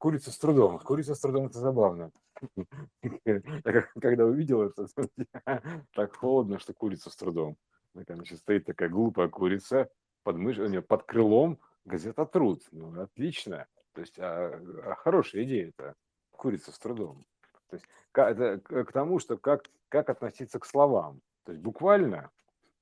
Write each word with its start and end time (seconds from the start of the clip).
курица 0.00 0.32
с 0.32 0.38
трудом. 0.38 0.78
Курица 0.78 1.14
с 1.14 1.20
трудом 1.20 1.46
это 1.46 1.58
забавно. 1.58 2.10
Когда 4.00 4.24
увидел 4.24 4.62
это, 4.62 4.86
так 5.94 6.16
холодно, 6.16 6.58
что 6.58 6.72
курица 6.72 7.10
с 7.10 7.16
трудом. 7.16 7.56
Значит, 7.94 8.38
стоит 8.38 8.64
такая 8.64 8.88
глупая 8.88 9.28
курица 9.28 9.90
под, 10.22 10.36
мыш... 10.36 10.56
под 10.86 11.02
крылом 11.02 11.58
газета 11.84 12.24
«Труд». 12.24 12.62
Ну, 12.72 12.98
отлично. 13.00 13.66
То 13.92 14.00
есть, 14.00 14.18
а, 14.18 14.58
а 14.84 14.94
хорошая 14.94 15.44
идея 15.44 15.68
это 15.68 15.94
курица 16.30 16.72
с 16.72 16.78
трудом. 16.78 17.22
То 17.68 17.76
есть, 17.76 17.86
это 18.14 18.58
к 18.58 18.92
тому, 18.92 19.18
что 19.18 19.36
как, 19.36 19.64
как 19.88 20.08
относиться 20.08 20.58
к 20.58 20.66
словам. 20.66 21.20
То 21.44 21.52
есть, 21.52 21.62
буквально, 21.62 22.30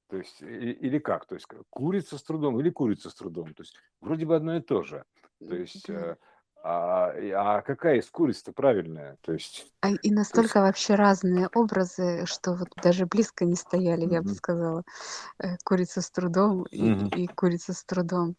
то 0.08 0.18
есть, 0.18 0.40
или 0.40 0.98
как? 1.00 1.26
То 1.26 1.34
есть, 1.34 1.48
курица 1.70 2.16
с 2.16 2.22
трудом 2.22 2.60
или 2.60 2.70
курица 2.70 3.10
с 3.10 3.14
трудом. 3.14 3.54
То 3.54 3.62
есть, 3.62 3.76
вроде 4.00 4.24
бы 4.24 4.36
одно 4.36 4.56
и 4.56 4.60
то 4.60 4.82
же. 4.82 5.04
То 5.40 5.54
есть, 5.56 5.88
э, 5.90 6.16
а, 6.68 7.12
а 7.58 7.62
какая 7.62 7.96
из 7.96 8.10
куриц-то 8.10 8.52
правильная? 8.52 9.16
То 9.22 9.32
есть, 9.32 9.66
А, 9.80 9.90
и 9.90 10.10
настолько 10.10 10.60
вообще 10.60 10.94
разные 10.94 11.48
образы, 11.54 12.26
что 12.26 12.54
вот 12.54 12.68
даже 12.82 13.06
близко 13.06 13.44
не 13.44 13.54
стояли, 13.56 14.06
я 14.12 14.22
бы 14.22 14.30
сказала. 14.30 14.82
Э, 15.38 15.56
Курица 15.64 16.02
с 16.02 16.10
трудом 16.10 16.64
и, 16.64 16.78
Мгм. 16.88 17.06
и 17.08 17.26
курица 17.28 17.72
с 17.72 17.84
трудом. 17.84 18.36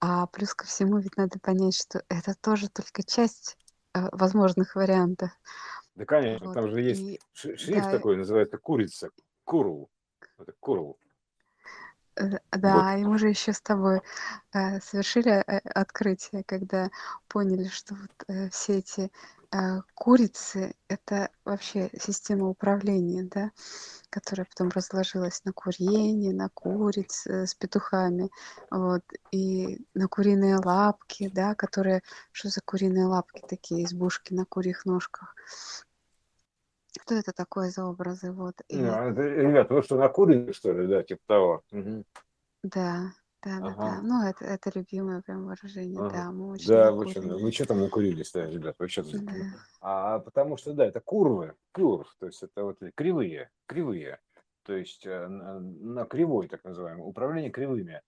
А 0.00 0.26
плюс 0.28 0.54
ко 0.54 0.64
всему 0.66 0.98
ведь 0.98 1.16
надо 1.16 1.38
понять, 1.40 1.76
что 1.76 2.02
это 2.08 2.34
тоже 2.40 2.68
только 2.68 3.02
часть 3.02 3.56
э, 3.94 4.08
возможных 4.12 4.76
вариантов. 4.76 5.30
Да, 5.96 6.04
конечно, 6.04 6.46
Вот. 6.46 6.54
там 6.54 6.70
же 6.70 6.80
есть 6.80 7.02
И 7.02 7.18
шрифт 7.34 7.90
да, 7.90 7.98
такой, 7.98 8.16
называется 8.16 8.58
курица, 8.58 9.10
курл. 9.44 9.90
Это 10.38 10.52
курл. 10.60 10.98
Э, 12.18 12.30
Вот. 12.30 12.40
Да, 12.60 12.96
и 12.98 13.04
мы 13.04 13.18
же 13.18 13.28
еще 13.28 13.52
с 13.52 13.60
тобой 13.60 14.02
э, 14.52 14.80
совершили 14.80 15.32
э, 15.46 15.58
открытие, 15.74 16.42
когда 16.44 16.90
поняли, 17.28 17.68
что 17.68 17.94
вот 17.94 18.10
э, 18.28 18.50
все 18.50 18.78
эти 18.78 19.10
э, 19.52 19.80
курицы 19.94 20.74
это 20.88 21.30
вообще 21.44 21.90
система 22.00 22.48
управления, 22.48 23.24
да, 23.24 23.52
которая 24.10 24.46
потом 24.46 24.70
разложилась 24.70 25.44
на 25.44 25.52
курение, 25.52 26.34
на 26.34 26.48
куриц 26.50 27.26
э, 27.26 27.46
с 27.46 27.54
петухами, 27.54 28.30
вот, 28.70 29.02
и 29.32 29.80
на 29.94 30.08
куриные 30.08 30.56
лапки, 30.56 31.30
да, 31.32 31.54
которые, 31.54 32.02
что 32.32 32.48
за 32.48 32.60
куриные 32.64 33.06
лапки 33.06 33.42
такие, 33.48 33.84
избушки 33.84 34.34
на 34.34 34.44
курьих 34.46 34.84
ножках. 34.86 35.34
Что 37.08 37.14
это 37.14 37.32
такое 37.32 37.70
за 37.70 37.86
образы, 37.86 38.32
вот, 38.32 38.56
и 38.68 38.82
а 38.82 39.08
это, 39.10 39.22
ребят, 39.22 39.70
вы 39.70 39.82
что, 39.82 39.96
накурили, 39.96 40.52
что 40.52 40.72
ли, 40.72 40.86
да, 40.86 41.02
типа 41.02 41.22
того? 41.26 41.62
Мгм. 41.70 42.04
да, 42.64 43.12
да, 43.42 43.60
да, 43.60 43.60
да. 43.60 43.66
Ага. 43.66 44.02
Ну, 44.02 44.28
это, 44.28 44.44
это 44.44 44.70
любимое 44.74 45.22
прям 45.22 45.46
выражение, 45.46 46.00
Ага. 46.00 46.10
да, 46.10 46.30
мы 46.32 46.50
очень 46.50 46.68
Да, 46.68 46.92
вы 46.92 47.08
что, 47.08 47.22
вы 47.22 47.50
что 47.50 47.64
там 47.64 47.80
накурились-то, 47.80 48.44
ребят? 48.44 48.76
Вы 48.78 48.88
что 48.88 49.04
там? 49.04 49.22
Да. 49.26 49.58
А 49.80 50.18
потому 50.18 50.58
что, 50.58 50.74
да, 50.74 50.84
это 50.84 51.00
курвы, 51.00 51.54
курв, 51.72 52.14
то 52.20 52.26
есть 52.26 52.42
это 52.42 52.62
вот 52.62 52.76
кривые, 52.94 53.48
кривые, 53.64 54.18
то 54.64 54.74
есть 54.76 55.06
э, 55.06 55.28
на, 55.28 55.60
на 55.60 56.04
кривой, 56.04 56.48
так 56.48 56.62
называемое, 56.62 57.06
управление 57.06 57.50
кривыми. 57.50 58.02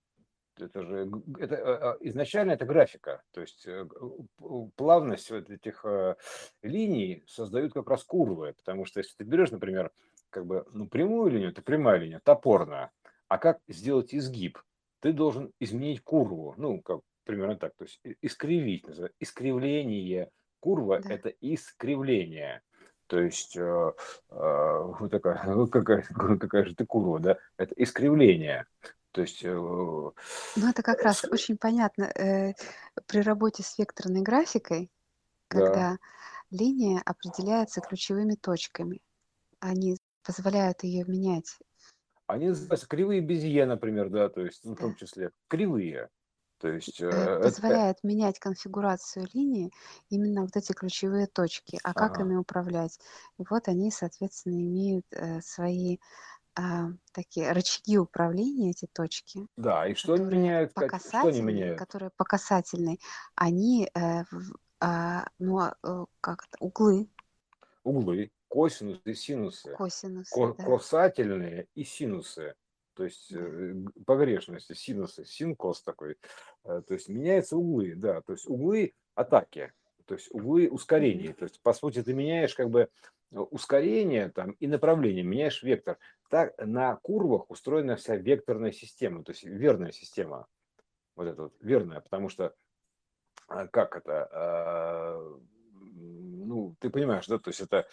Это 0.60 0.82
же 0.82 1.10
это, 1.38 1.54
э, 1.54 1.78
э, 1.82 1.96
изначально 2.08 2.52
это 2.52 2.64
графика, 2.64 3.22
то 3.32 3.40
есть 3.40 3.66
э, 3.66 3.86
плавность 4.76 5.30
вот 5.30 5.50
этих 5.50 5.84
э, 5.84 6.16
линий 6.62 7.24
создают 7.26 7.72
как 7.72 7.88
раз 7.88 8.04
курвы, 8.04 8.54
потому 8.58 8.84
что 8.84 9.00
если 9.00 9.14
ты 9.16 9.24
берешь, 9.24 9.50
например, 9.50 9.90
как 10.30 10.46
бы 10.46 10.66
ну, 10.72 10.86
прямую 10.86 11.30
линию, 11.32 11.50
это 11.50 11.62
прямая 11.62 11.98
линия, 11.98 12.20
топорная, 12.22 12.90
а 13.28 13.38
как 13.38 13.60
сделать 13.68 14.14
изгиб? 14.14 14.58
Ты 15.00 15.12
должен 15.12 15.52
изменить 15.60 16.02
курву, 16.02 16.54
ну, 16.56 16.80
как 16.80 17.00
примерно 17.24 17.56
так, 17.56 17.74
то 17.76 17.84
есть 17.84 18.00
искривить, 18.22 18.86
называется, 18.86 19.16
искривление. 19.20 20.30
Курва– 20.60 21.00
Да. 21.02 21.14
это 21.14 21.32
искривление. 21.40 22.62
То 23.06 23.18
есть, 23.20 23.56
э, 23.56 23.92
э, 24.30 24.92
вот 25.00 25.10
такая, 25.10 25.36
какая, 25.66 26.02
какая 26.38 26.64
же 26.64 26.74
ты 26.74 26.86
курва, 26.86 27.18
да? 27.18 27.38
Это 27.56 27.74
искривление. 27.76 28.66
То 29.12 29.22
есть, 29.22 29.42
э, 29.44 29.50
Ну, 30.54 30.68
это 30.68 30.82
как 30.82 31.02
раз 31.02 31.24
очень 31.30 31.56
понятно 31.56 32.04
э, 32.04 32.54
при 33.06 33.20
работе 33.20 33.62
с 33.62 33.78
векторной 33.78 34.22
графикой, 34.22 34.90
да, 35.50 35.66
когда 35.68 35.98
линия 36.50 37.02
определяется 37.04 37.80
ключевыми 37.82 38.34
точками. 38.36 39.02
Они 39.60 39.96
позволяют 40.24 40.84
ее 40.84 41.04
менять. 41.06 41.58
они 42.26 42.48
называются 42.48 42.86
кривые 42.88 43.20
безье, 43.20 43.66
например, 43.66 44.08
да, 44.10 44.28
то 44.28 44.42
есть, 44.44 44.64
ну, 44.64 44.74
в 44.74 44.78
Да. 44.78 44.78
том 44.78 44.94
числе 44.94 45.32
кривые. 45.48 46.10
То 46.58 46.68
есть, 46.68 47.00
э, 47.00 47.06
Э, 47.10 47.28
это, 47.42 47.80
менять 48.02 48.38
конфигурацию 48.38 49.26
линии 49.32 49.72
именно 50.08 50.42
вот 50.42 50.56
эти 50.56 50.72
ключевые 50.72 51.26
точки. 51.26 51.78
А 51.82 51.94
как 51.94 52.18
ага, 52.18 52.20
ими 52.20 52.34
управлять? 52.36 52.98
И 53.38 53.44
вот 53.48 53.68
они, 53.68 53.90
соответственно, 53.90 54.54
имеют 54.54 55.06
свои 55.42 55.98
а, 56.56 56.88
такие 57.12 57.52
рычаги 57.52 57.98
управления, 57.98 58.70
эти 58.70 58.86
точки, 58.92 59.46
да, 59.56 59.86
и 59.86 59.94
что 59.94 60.14
они 60.14 60.24
меняют, 60.24 60.74
по 60.74 60.82
Кать? 60.82 60.94
Что 61.08 61.28
они 61.28 61.40
касательной, 61.40 61.42
меняют? 61.42 61.84
которые 61.84 62.10
по 62.16 62.24
касательной, 62.24 63.00
они, 63.34 63.88
э, 63.94 64.22
а, 64.80 65.26
ну, 65.38 65.58
а, 65.58 65.76
э, 65.84 66.06
как 66.20 66.46
это, 66.46 66.56
углы, 66.60 67.08
Углы, 67.84 68.30
косинусы, 68.48 69.14
синусы. 69.14 69.78
косинусы, 69.78 70.46
ко- 70.46 70.54
да, 70.56 70.68
косательные 70.78 71.68
и 71.74 71.84
синусы, 71.84 72.54
то 72.94 73.04
есть 73.04 73.32
э, 73.32 73.74
погрешности, 74.06 74.74
синусы, 74.74 75.24
синкос 75.24 75.82
такой, 75.82 76.18
Э, 76.64 76.82
то 76.86 76.92
есть 76.94 77.08
меняются 77.08 77.56
углы, 77.56 77.94
да, 77.96 78.20
то 78.22 78.32
есть 78.32 78.46
углы 78.46 78.92
атаки, 79.14 79.72
то 80.04 80.14
есть 80.14 80.28
углы 80.30 80.68
Мгм. 80.96 81.32
ускорений, 81.32 81.32
то 81.32 81.44
есть 81.44 81.60
по 81.62 81.72
сути 81.72 82.02
ты 82.02 82.12
меняешь 82.12 82.54
как 82.54 82.68
бы 82.70 82.80
э, 82.82 82.88
ускорение 83.32 84.28
там 84.30 84.52
и 84.52 84.66
направление, 84.66 85.22
меняешь 85.22 85.62
вектор. 85.62 85.98
Так 86.28 86.54
на 86.58 86.96
курвах 86.96 87.50
устроена 87.50 87.96
вся 87.96 88.16
векторная 88.16 88.72
система, 88.72 89.24
то 89.24 89.32
есть 89.32 89.44
верная 89.44 89.92
система, 89.92 90.46
вот 91.16 91.26
эта 91.26 91.42
вот 91.42 91.54
верная, 91.60 92.00
потому 92.00 92.28
что 92.28 92.54
а, 93.48 93.66
как 93.66 93.96
это, 93.96 94.28
а, 94.32 95.38
ну, 95.72 96.76
ты 96.80 96.90
понимаешь, 96.90 97.26
да, 97.26 97.38
то 97.38 97.50
есть 97.50 97.60
это 97.60 97.86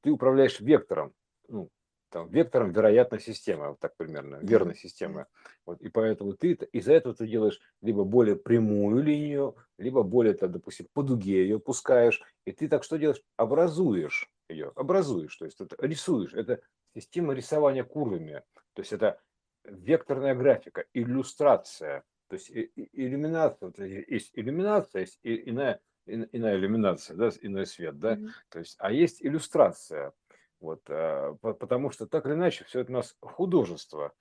ты 0.00 0.10
управляешь 0.10 0.60
вектором, 0.60 1.12
ну, 1.48 1.70
там, 2.14 2.28
вектором 2.30 2.70
вероятной 2.70 3.18
системы, 3.18 3.70
вот 3.70 3.80
так 3.80 3.96
примерно, 3.96 4.36
верной 4.36 4.76
системы. 4.76 5.26
Вот, 5.66 5.82
и 5.82 5.88
поэтому 5.88 6.34
ты 6.34 6.52
из-за 6.52 6.92
этого 6.92 7.12
ты 7.12 7.26
делаешь 7.26 7.58
либо 7.82 8.04
более 8.04 8.36
прямую 8.36 9.02
линию, 9.02 9.56
либо 9.78 10.04
более, 10.04 10.34
так, 10.34 10.52
допустим, 10.52 10.86
по 10.92 11.02
дуге 11.02 11.42
ее 11.42 11.58
пускаешь, 11.58 12.22
и 12.46 12.52
ты 12.52 12.68
так 12.68 12.84
что 12.84 12.98
делаешь? 12.98 13.20
Образуешь 13.36 14.30
ее, 14.48 14.70
образуешь, 14.76 15.34
то 15.34 15.44
есть 15.44 15.60
это 15.60 15.74
рисуешь. 15.84 16.34
Это 16.34 16.60
система 16.94 17.34
рисования 17.34 17.82
курвами, 17.82 18.44
то 18.74 18.82
есть 18.82 18.92
это 18.92 19.20
векторная 19.64 20.36
графика, 20.36 20.84
иллюстрация, 20.94 22.04
то 22.28 22.34
есть 22.34 22.48
иллюминация, 22.52 23.66
вот 23.66 23.78
есть 23.80 24.30
иллюминация, 24.34 25.00
есть 25.00 25.18
иная, 25.24 25.80
ин- 26.06 26.28
иная 26.30 26.54
иллюминация, 26.54 27.16
да, 27.16 27.30
иной 27.42 27.66
свет, 27.66 27.98
да, 27.98 28.20
Мгм. 28.20 28.34
то 28.50 28.60
есть, 28.60 28.76
а 28.78 28.92
есть 28.92 29.20
иллюстрация, 29.20 30.12
вот, 30.60 30.82
а, 30.88 31.34
по- 31.40 31.54
потому 31.54 31.90
что 31.90 32.06
так 32.06 32.26
или 32.26 32.34
иначе 32.34 32.64
все 32.64 32.80
это 32.80 32.92
у 32.92 32.94
нас 32.94 33.16
художество, 33.20 34.12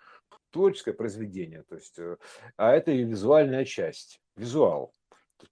творческое 0.51 0.93
произведение, 0.93 1.63
то 1.63 1.75
есть, 1.75 1.97
э, 1.99 2.17
а 2.57 2.73
это 2.73 2.91
и 2.91 3.03
визуальная 3.03 3.65
часть, 3.65 4.21
визуал. 4.35 4.93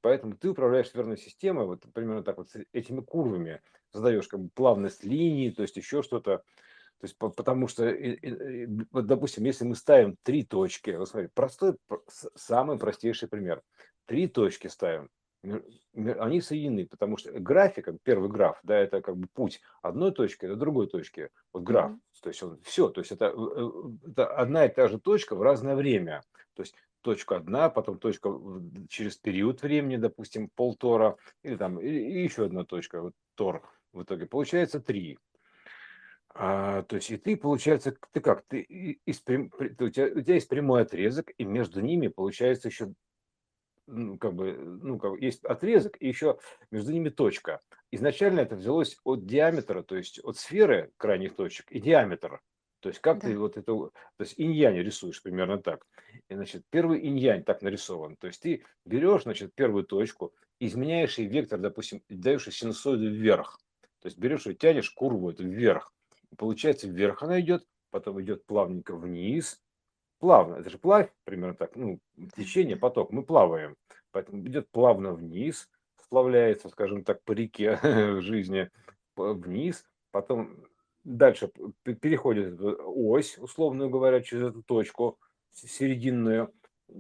Поэтому 0.02 0.38
ты 0.38 0.50
управляешь 0.50 0.94
верной 0.94 1.18
системой, 1.18 1.66
вот 1.66 1.86
примерно 1.94 2.24
так 2.24 2.38
вот 2.38 2.48
этими 2.72 3.02
курвами 3.02 3.62
задаешь 3.92 4.28
как 4.28 4.40
бы 4.40 4.50
плавность 4.50 5.04
линии, 5.04 5.50
то 5.50 5.64
есть 5.64 5.76
еще 5.76 6.02
что-то, 6.02 6.38
то 6.38 7.06
есть, 7.06 7.18
по- 7.18 7.30
потому 7.30 7.68
что, 7.68 7.92
вот, 8.92 9.08
допустим, 9.08 9.44
если 9.44 9.66
мы 9.66 9.76
ставим 9.76 10.18
три 10.22 10.46
точки, 10.46 10.92
вот 10.92 11.10
смотри, 11.10 11.30
простой, 11.34 11.76
самый 12.36 12.78
простейший 12.78 13.28
пример. 13.28 13.64
Три 14.06 14.28
точки 14.28 14.68
ставим, 14.68 15.10
они 15.44 16.42
соединены, 16.42 16.86
потому 16.86 17.18
что 17.18 17.32
графика, 17.40 17.98
первый 18.04 18.30
граф, 18.30 18.60
да, 18.64 18.78
это 18.78 19.02
как 19.02 19.18
бы 19.18 19.28
путь 19.28 19.62
одной 19.82 20.12
точки 20.12 20.46
до 20.46 20.56
другой 20.56 20.88
точки. 20.88 21.30
Вот 21.52 21.64
граф, 21.64 21.92
Мгм. 21.92 22.02
то 22.22 22.30
есть 22.30 22.44
он 22.44 22.60
все, 22.64 22.90
то 22.90 23.02
есть 23.02 23.12
это, 23.12 23.26
э, 23.26 23.32
э, 23.36 24.10
это 24.12 24.36
одна 24.36 24.66
и 24.66 24.74
та 24.74 24.88
же 24.88 25.00
точка 25.00 25.36
в 25.36 25.42
разное 25.42 25.76
время. 25.76 26.22
То 26.54 26.62
есть 26.62 26.76
точка 27.02 27.38
одна, 27.38 27.70
потом 27.70 27.98
точка 27.98 28.30
через 28.90 29.18
период 29.18 29.62
времени, 29.62 29.98
допустим, 29.98 30.50
полтора, 30.56 31.16
или 31.44 31.56
там 31.56 31.80
и, 31.80 31.90
еще 31.90 32.46
одна 32.46 32.64
точка, 32.64 33.02
вот 33.02 33.14
тор. 33.36 33.64
В 33.94 34.04
итоге 34.04 34.26
получается 34.26 34.80
три. 34.80 35.18
А, 36.34 36.84
то 36.84 36.96
есть 36.96 37.12
и 37.12 37.18
ты, 37.18 37.36
получается, 37.36 37.94
ты 38.14 38.22
как? 38.22 38.44
Ты 38.48 38.62
из 38.62 39.22
у, 39.28 39.90
тебя, 39.90 40.06
у 40.06 40.22
тебя 40.22 40.34
есть 40.36 40.48
прямой 40.48 40.84
отрезок, 40.84 41.32
и 41.38 41.44
между 41.44 41.82
ними 41.82 42.08
получается 42.08 42.70
еще, 42.70 42.94
ну, 43.88 44.18
как 44.18 44.34
бы, 44.36 44.54
ну, 44.54 44.98
как 45.00 45.12
бы 45.12 45.20
есть 45.20 45.44
отрезок, 45.44 45.98
и 46.00 46.08
еще 46.08 46.40
между 46.72 46.92
ними 46.92 47.10
точка. 47.10 47.60
Изначально 47.92 48.42
это 48.42 48.56
взялось 48.56 48.98
от 49.04 49.26
диаметра, 49.26 49.84
то 49.84 49.96
есть 49.96 50.20
от 50.24 50.38
сферы 50.38 50.92
крайних 50.98 51.36
точек 51.36 51.72
и 51.72 51.80
диаметр. 51.80 52.42
То 52.80 52.90
есть 52.90 53.00
как 53.00 53.22
ты 53.22 53.34
Да. 53.34 53.40
вот 53.40 53.58
это, 53.58 53.74
то 53.74 53.92
есть 54.20 54.34
инь-янь 54.40 54.78
рисуешь 54.78 55.22
примерно 55.22 55.62
так. 55.62 55.86
И, 56.30 56.34
значит, 56.36 56.64
первый 56.70 57.00
инь-янь 57.00 57.44
так 57.44 57.62
нарисован. 57.62 58.16
То 58.18 58.28
есть 58.28 58.42
ты 58.42 58.64
берешь, 58.86 59.24
значит, 59.24 59.54
первую 59.54 59.84
точку, 59.86 60.34
изменяешь 60.60 61.18
ей 61.20 61.28
вектор, 61.28 61.60
допустим, 61.60 62.02
даешь 62.10 62.48
ей 62.48 62.54
синусоиду 62.54 63.10
вверх. 63.12 63.60
То 64.02 64.08
есть 64.08 64.18
берешь 64.18 64.48
и 64.48 64.56
тянешь 64.56 64.90
курву 64.90 65.30
эту 65.30 65.48
вверх. 65.48 65.94
И 66.32 66.36
получается, 66.36 66.88
вверх 66.88 67.22
она 67.22 67.40
идет, 67.40 67.66
потом 67.92 68.20
идет 68.22 68.46
плавненько 68.46 68.96
вниз, 68.96 69.62
плавно. 70.22 70.56
Это 70.56 70.70
же 70.70 70.78
плавь, 70.78 71.10
примерно 71.26 71.56
так, 71.56 71.76
ну, 71.76 72.00
течение, 72.38 72.78
поток. 72.78 73.12
Мы 73.12 73.24
плаваем. 73.24 73.76
Поэтому 74.12 74.48
идет 74.48 74.70
плавно 74.72 75.14
вниз, 75.14 75.68
сплавляется, 75.98 76.70
скажем 76.70 77.04
так, 77.04 77.24
по 77.24 77.34
реке 77.34 77.80
жизни 78.22 78.70
вниз, 79.16 79.84
потом 80.12 80.66
дальше 81.04 81.52
переходит 81.84 82.60
ось, 82.62 83.38
условно 83.38 83.90
говоря, 83.90 84.22
через 84.22 84.50
эту 84.50 84.64
точку 84.64 85.18
серединную, 85.54 86.54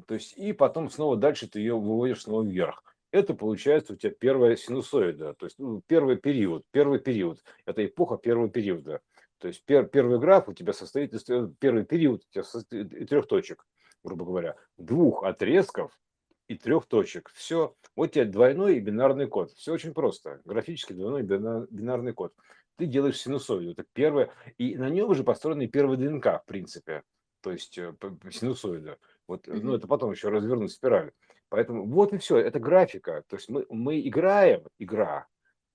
то 0.08 0.16
есть 0.16 0.38
и 0.38 0.54
потом 0.54 0.90
снова 0.90 1.18
дальше 1.18 1.48
ты 1.48 1.60
ее 1.60 1.76
выводишь 1.78 2.24
снова 2.24 2.44
вверх. 2.44 2.84
Это 3.12 3.34
получается 3.34 3.94
у 3.94 3.96
тебя 3.98 4.14
первая 4.18 4.56
синусоида, 4.56 5.34
то 5.34 5.46
есть 5.46 5.60
ну, 5.60 5.82
первый 5.86 6.16
период, 6.16 6.66
первый 6.72 7.00
период, 7.00 7.44
это 7.66 7.86
эпоха 7.86 8.18
первого 8.18 8.50
периода. 8.50 9.02
То 9.42 9.48
есть 9.48 9.66
пер, 9.66 9.88
первый 9.88 10.20
граф 10.20 10.48
у 10.48 10.54
тебя 10.54 10.72
состоит 10.72 11.16
из 11.16 11.24
первый 11.24 11.84
период 11.84 12.24
у 12.24 12.32
тебя 12.32 12.44
состоит 12.44 12.94
из 12.94 13.10
трех 13.10 13.28
точек, 13.28 13.66
грубо 14.04 14.24
говоря, 14.24 14.56
двух 14.78 15.24
отрезков 15.24 16.00
и 16.48 16.56
трех 16.56 16.86
точек. 16.86 17.32
Все. 17.34 17.76
Вот 17.96 18.12
тебе 18.12 18.26
двойной 18.26 18.76
и 18.78 18.80
бинарный 18.80 19.26
код. 19.26 19.52
Все 19.54 19.74
очень 19.74 19.96
просто. 19.96 20.42
Графический 20.46 20.94
двойной 20.94 21.24
бинарный 21.24 22.14
код. 22.14 22.36
Ты 22.78 22.86
делаешь 22.86 23.20
синусоиду. 23.20 23.72
Это 23.72 23.84
первое. 23.94 24.32
И 24.60 24.78
на 24.78 24.90
нем 24.90 25.10
уже 25.10 25.24
построены 25.24 25.68
первые 25.68 25.98
ДНК, 25.98 26.44
в 26.44 26.44
принципе. 26.46 27.02
То 27.42 27.52
есть 27.52 27.80
э, 27.80 27.96
синусоида. 28.30 29.00
Вот, 29.28 29.48
ну, 29.48 29.74
это 29.74 29.88
потом 29.88 30.12
еще 30.12 30.30
развернуть 30.30 30.72
спираль. 30.72 31.14
Поэтому 31.50 31.88
вот 31.88 32.14
и 32.14 32.20
все. 32.20 32.38
Это 32.38 32.60
графика. 32.60 33.24
То 33.28 33.38
есть 33.38 33.50
мы, 33.50 33.66
мы 33.70 34.00
играем, 34.02 34.68
игра, 34.78 35.26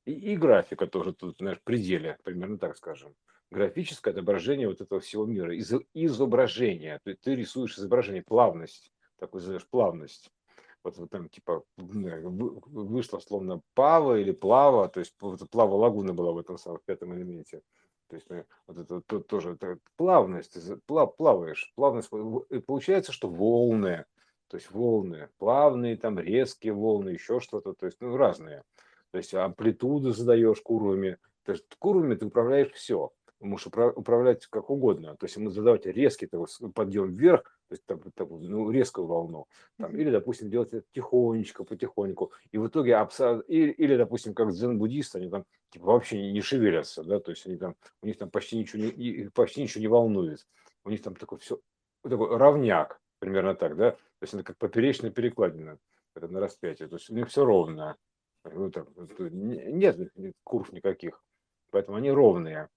и, 0.05 0.13
и 0.13 0.37
графика 0.37 0.87
тоже 0.87 1.13
тут, 1.13 1.39
знаешь, 1.39 1.61
пределе, 1.65 2.17
примерно 2.23 2.59
так 2.59 2.77
скажем 2.77 3.17
графическое 3.51 4.13
отображение 4.13 4.69
вот 4.69 4.81
этого 4.81 5.01
всего 5.01 5.25
мира, 5.27 5.55
из, 5.55 5.73
изображение. 5.95 7.01
То 7.05 7.11
есть 7.11 7.23
ты 7.23 7.35
рисуешь 7.35 7.79
изображение, 7.79 8.23
плавность, 8.23 8.93
такой 9.19 9.41
задаешь 9.41 9.67
плавность. 9.67 10.31
Вот, 10.83 10.97
вот 10.99 11.11
там 11.11 11.29
типа 11.29 11.65
вышло 11.77 13.19
словно 13.19 13.61
пава 13.75 14.21
или 14.21 14.31
плава, 14.31 14.89
то 14.89 15.01
есть 15.01 15.15
вот 15.21 15.41
плава 15.51 15.75
лагуна 15.75 16.15
была 16.15 16.33
в 16.33 16.39
этом 16.39 16.59
самом 16.59 16.81
пятом 16.85 17.15
элементе. 17.15 17.63
То 18.09 18.15
есть 18.15 18.31
мы, 18.31 18.45
вот 18.69 18.79
это 18.79 19.01
то, 19.01 19.19
тоже 19.19 19.55
это 19.55 19.79
плавность, 19.97 20.57
плав, 20.87 21.17
плаваешь, 21.17 21.73
плавность, 21.75 22.09
и 22.51 22.61
получается, 22.61 23.11
что 23.11 23.29
волны, 23.29 24.05
то 24.47 24.57
есть 24.57 24.71
волны, 24.71 25.29
плавные, 25.39 25.97
там 25.97 26.21
резкие 26.21 26.73
волны, 26.73 27.11
еще 27.11 27.41
что-то, 27.41 27.75
то 27.75 27.87
есть 27.87 27.99
ну, 28.01 28.17
разные. 28.17 28.63
То 29.11 29.19
есть 29.19 29.35
амплитуду 29.35 30.13
задаешь 30.13 30.61
курвами, 30.61 31.19
то 31.43 31.53
есть 31.53 31.65
курвами 31.81 32.15
ты 32.15 32.27
управляешь 32.27 32.71
все 32.73 33.11
можешь 33.41 33.67
управлять 33.67 34.47
как 34.47 34.71
угодно. 34.71 35.17
То 35.17 35.27
есть 35.27 35.37
ему 35.37 35.51
задавать 35.51 35.87
резкий 35.87 36.27
такой 36.27 36.47
подъем 36.75 37.13
вверх, 37.13 37.43
то 37.69 37.73
есть 37.73 37.85
там, 37.85 38.01
там, 38.15 38.29
ну, 38.43 38.71
резкую 38.71 39.07
волну, 39.07 39.47
там, 39.79 39.97
или, 39.97 40.11
допустим, 40.11 40.51
делать 40.51 40.73
это 40.73 40.87
тихонечко, 40.93 41.65
потихоньку, 41.65 42.33
и 42.53 42.59
в 42.59 42.69
итоге, 42.69 42.97
абсо... 42.97 43.41
или, 43.41 43.73
или, 43.73 43.97
допустим, 43.97 44.35
как 44.35 44.53
дзен-буддисты, 44.53 45.19
они 45.19 45.29
там 45.29 45.45
типа, 45.71 45.87
вообще 45.87 46.19
не, 46.19 46.33
не 46.33 46.41
шевелятся, 46.41 47.03
да, 47.03 47.19
то 47.19 47.33
есть 47.33 47.47
они 47.47 47.57
там, 47.57 47.75
у 48.03 48.07
них 48.07 48.19
там 48.19 48.31
почти 48.31 48.57
ничего 48.57 48.83
не, 48.83 49.29
почти 49.31 49.63
ничего 49.63 49.81
не 49.81 49.89
волнует, 49.89 50.47
у 50.85 50.91
них 50.91 51.03
там 51.03 51.17
такой 51.17 51.39
все, 51.39 51.59
такой 52.03 52.37
равняк, 52.37 53.01
примерно 53.19 53.55
так, 53.55 53.77
да, 53.77 53.93
то 53.93 53.99
есть 54.23 54.35
это 54.35 54.45
как 54.45 54.59
поперечная 54.59 55.11
перекладина, 55.11 55.79
это 56.15 56.29
на 56.29 56.41
распятие, 56.41 56.89
то 56.89 56.97
есть 56.97 57.11
у 57.11 57.15
них 57.15 57.29
все 57.29 57.45
ровно, 57.45 57.97
ну, 58.45 58.71
там, 58.71 58.87
нет 59.19 59.99
курв 60.45 60.73
никаких, 60.73 61.23
поэтому 61.71 61.97
они 61.97 62.11
ровные. 62.11 62.69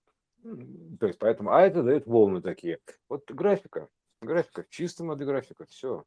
То 1.00 1.07
есть 1.07 1.19
поэтому, 1.19 1.51
а 1.51 1.62
это 1.62 1.83
дает 1.83 2.06
волны 2.07 2.41
такие. 2.41 2.80
Вот 3.07 3.30
графика, 3.30 3.88
графика, 4.21 4.65
чистая 4.69 5.07
модель 5.07 5.27
графика, 5.27 5.65
все. 5.65 6.03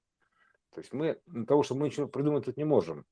То 0.74 0.80
есть 0.80 0.92
мы, 0.92 1.18
того, 1.46 1.62
что 1.62 1.74
мы 1.74 1.86
ничего 1.86 2.08
придумать 2.08 2.46
тут 2.46 2.56
не 2.56 2.64
можем. 2.64 3.04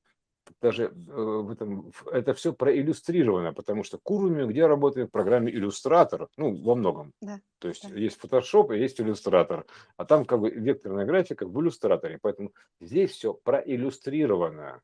Даже 0.59 0.85
э, 0.85 0.89
в 0.89 1.51
этом, 1.51 1.91
это 2.11 2.33
все 2.33 2.51
проиллюстрировано, 2.51 3.53
потому 3.53 3.83
что 3.83 3.99
Курвами, 4.01 4.51
где 4.51 4.65
работает 4.65 5.09
в 5.09 5.11
программе 5.11 5.51
иллюстратор, 5.51 6.29
ну, 6.35 6.55
во 6.63 6.73
многом. 6.73 7.13
Да, 7.21 7.39
То 7.59 7.67
есть 7.67 7.87
да. 7.87 7.95
есть 7.95 8.19
Photoshop 8.19 8.75
и 8.75 8.79
есть 8.79 8.99
иллюстратор, 8.99 9.65
а 9.97 10.05
там 10.05 10.25
как 10.25 10.39
бы 10.39 10.49
векторная 10.49 11.05
графика 11.05 11.45
в 11.45 11.61
иллюстраторе. 11.61 12.17
Поэтому 12.19 12.53
здесь 12.79 13.11
все 13.11 13.35
проиллюстрировано 13.35 14.81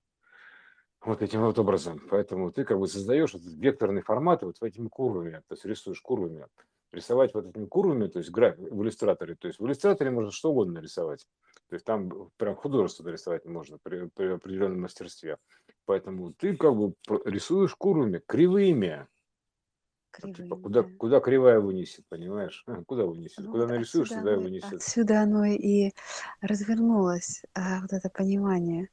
вот 1.07 1.21
этим 1.21 1.42
вот 1.42 1.57
образом. 1.57 2.01
Поэтому 2.09 2.51
ты 2.51 2.63
как 2.63 2.80
бы 2.80 2.88
создаешь 2.88 3.33
этот 3.33 3.54
векторный 3.54 4.01
формат 4.01 4.44
вот 4.44 4.62
этими 4.62 4.88
курвами, 4.88 5.42
то 5.48 5.54
есть 5.54 5.65
рисуешь 5.65 6.01
курвами. 6.01 6.45
Рисовать 6.92 7.33
вот 7.33 7.48
этими 7.48 7.65
курвами, 7.65 8.07
то 8.07 8.19
есть 8.19 8.31
граф 8.31 8.57
в 8.57 8.81
иллюстраторе. 8.81 9.36
То 9.36 9.48
есть 9.48 9.59
в 9.59 9.65
иллюстраторе 9.65 10.12
можно 10.12 10.31
что 10.31 10.51
угодно 10.51 10.80
рисовать. 10.80 11.25
То 11.69 11.75
есть 11.75 11.86
там 11.86 12.30
прям 12.38 12.56
художество 12.56 13.09
рисовать 13.09 13.45
можно 13.45 13.77
при, 13.81 14.07
при 14.07 14.27
определенном 14.27 14.81
мастерстве. 14.81 15.38
Поэтому 15.86 16.33
ты 16.33 16.56
как 16.56 16.75
бы 16.75 16.94
рисуешь 17.25 17.75
курвами, 17.75 18.21
кривыми. 18.25 19.07
Кривыми, 20.12 20.36
типа, 20.36 20.56
куда, 20.56 20.83
да. 20.83 20.89
куда 20.98 21.19
кривая 21.19 21.59
вынесет, 21.59 22.06
понимаешь? 22.07 22.65
Куда 22.86 23.06
вынесет? 23.06 23.39
Ну, 23.39 23.51
куда 23.51 23.68
нарисуешь, 23.68 24.09
туда 24.09 24.33
и 24.33 24.38
вынесет. 24.38 24.74
Отсюда 24.74 25.21
оно 25.21 25.45
и 25.45 25.92
развернулось, 26.42 27.44
а, 27.54 27.81
вот 27.81 27.92
это 27.92 28.09
понимание 28.09 28.89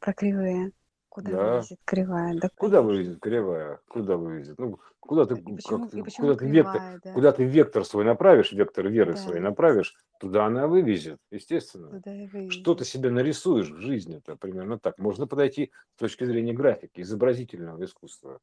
про 0.00 0.12
кривые. 0.14 0.72
Куда 1.14 1.30
да. 1.30 1.52
вылезет 1.52 1.78
кривая? 1.84 2.34
Да 2.40 2.48
куда 2.56 2.82
вылезет 2.82 3.20
кривая? 3.20 3.80
Куда 3.86 4.16
вылезет? 4.16 4.58
Ну, 4.58 4.80
куда 4.98 5.26
ты, 5.26 5.36
почему, 5.36 5.88
как, 5.88 6.16
куда, 6.16 6.34
ты 6.34 6.48
вектор, 6.48 6.82
да? 7.04 7.12
куда 7.12 7.30
ты 7.30 7.44
вектор 7.44 7.84
свой 7.84 8.04
направишь, 8.04 8.50
вектор 8.50 8.88
веры 8.88 9.12
да. 9.12 9.18
свой 9.18 9.38
направишь, 9.38 9.94
туда 10.18 10.46
она 10.46 10.66
вывезет, 10.66 11.20
естественно. 11.30 12.02
Что 12.50 12.74
ты 12.74 12.84
себе 12.84 13.10
нарисуешь 13.10 13.70
в 13.70 13.78
жизни, 13.78 14.16
это 14.16 14.34
примерно 14.34 14.76
так. 14.76 14.98
Можно 14.98 15.28
подойти 15.28 15.70
с 15.94 16.00
точки 16.00 16.24
зрения 16.24 16.52
графики, 16.52 17.00
изобразительного 17.00 17.84
искусства 17.84 18.40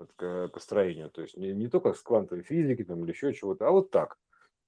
вот, 0.00 0.10
к 0.16 0.48
построению. 0.48 1.10
То 1.10 1.22
есть 1.22 1.36
не, 1.36 1.52
не 1.52 1.68
только 1.68 1.92
с 1.94 2.02
квантовой 2.02 2.42
физики 2.42 2.82
там, 2.82 3.04
или 3.04 3.12
еще 3.12 3.32
чего-то, 3.32 3.68
а 3.68 3.70
вот 3.70 3.92
так 3.92 4.18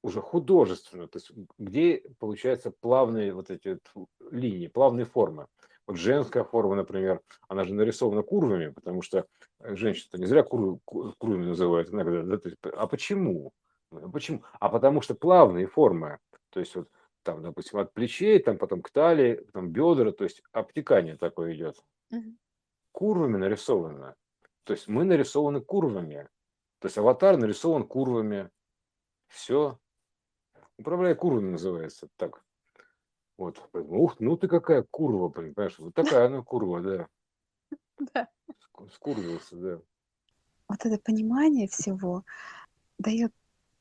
уже 0.02 0.20
художественно, 0.20 1.08
то 1.08 1.16
есть 1.16 1.32
где 1.58 2.04
получаются 2.20 2.70
плавные 2.70 3.34
вот 3.34 3.50
эти 3.50 3.80
вот 3.94 4.08
линии, 4.30 4.68
плавные 4.68 5.04
формы. 5.04 5.48
Вот 5.86 5.96
женская 5.96 6.44
форма, 6.44 6.76
например, 6.76 7.20
она 7.48 7.64
же 7.64 7.74
нарисована 7.74 8.22
курвами, 8.22 8.68
потому 8.68 9.02
что 9.02 9.26
женщина-то 9.60 10.18
не 10.18 10.26
зря 10.26 10.42
кур, 10.42 10.78
курвами 10.84 11.46
называют 11.46 11.90
иногда. 11.90 12.22
Да? 12.22 12.38
есть, 12.44 12.56
а 12.62 12.86
почему? 12.86 13.52
Почему? 14.12 14.44
А 14.60 14.68
потому 14.68 15.00
что 15.00 15.14
плавные 15.14 15.66
формы. 15.66 16.18
То 16.50 16.60
есть 16.60 16.76
вот 16.76 16.88
там, 17.22 17.42
допустим, 17.42 17.78
от 17.78 17.92
плечей, 17.92 18.38
там 18.38 18.58
потом 18.58 18.82
к 18.82 18.90
талии, 18.90 19.44
там 19.52 19.70
бедра, 19.70 20.12
то 20.12 20.24
есть 20.24 20.42
обтекание 20.52 21.16
такое 21.16 21.54
идет. 21.54 21.76
Угу. 22.10 22.36
Курвами 22.92 23.36
нарисовано. 23.36 24.14
То 24.64 24.72
есть 24.72 24.88
мы 24.88 25.04
нарисованы 25.04 25.60
курвами. 25.60 26.28
То 26.78 26.86
есть 26.86 26.98
аватар 26.98 27.36
нарисован 27.36 27.84
курвами. 27.86 28.50
Все. 29.28 29.78
Управляя 30.78 31.14
курвами 31.14 31.50
называется. 31.50 32.08
Так. 32.16 32.42
Вот, 33.40 33.58
ух, 33.72 34.16
ну 34.20 34.36
ты 34.36 34.48
какая 34.48 34.82
курва, 34.82 35.30
понимаешь, 35.30 35.78
вот 35.78 35.94
такая 35.94 36.26
она 36.26 36.42
курва, 36.42 36.80
да. 36.82 37.06
Да. 38.14 38.28
Скурвился, 38.92 39.56
да. 39.56 39.80
Вот 40.68 40.84
это 40.84 40.98
понимание 40.98 41.66
всего 41.66 42.24
дает 42.98 43.32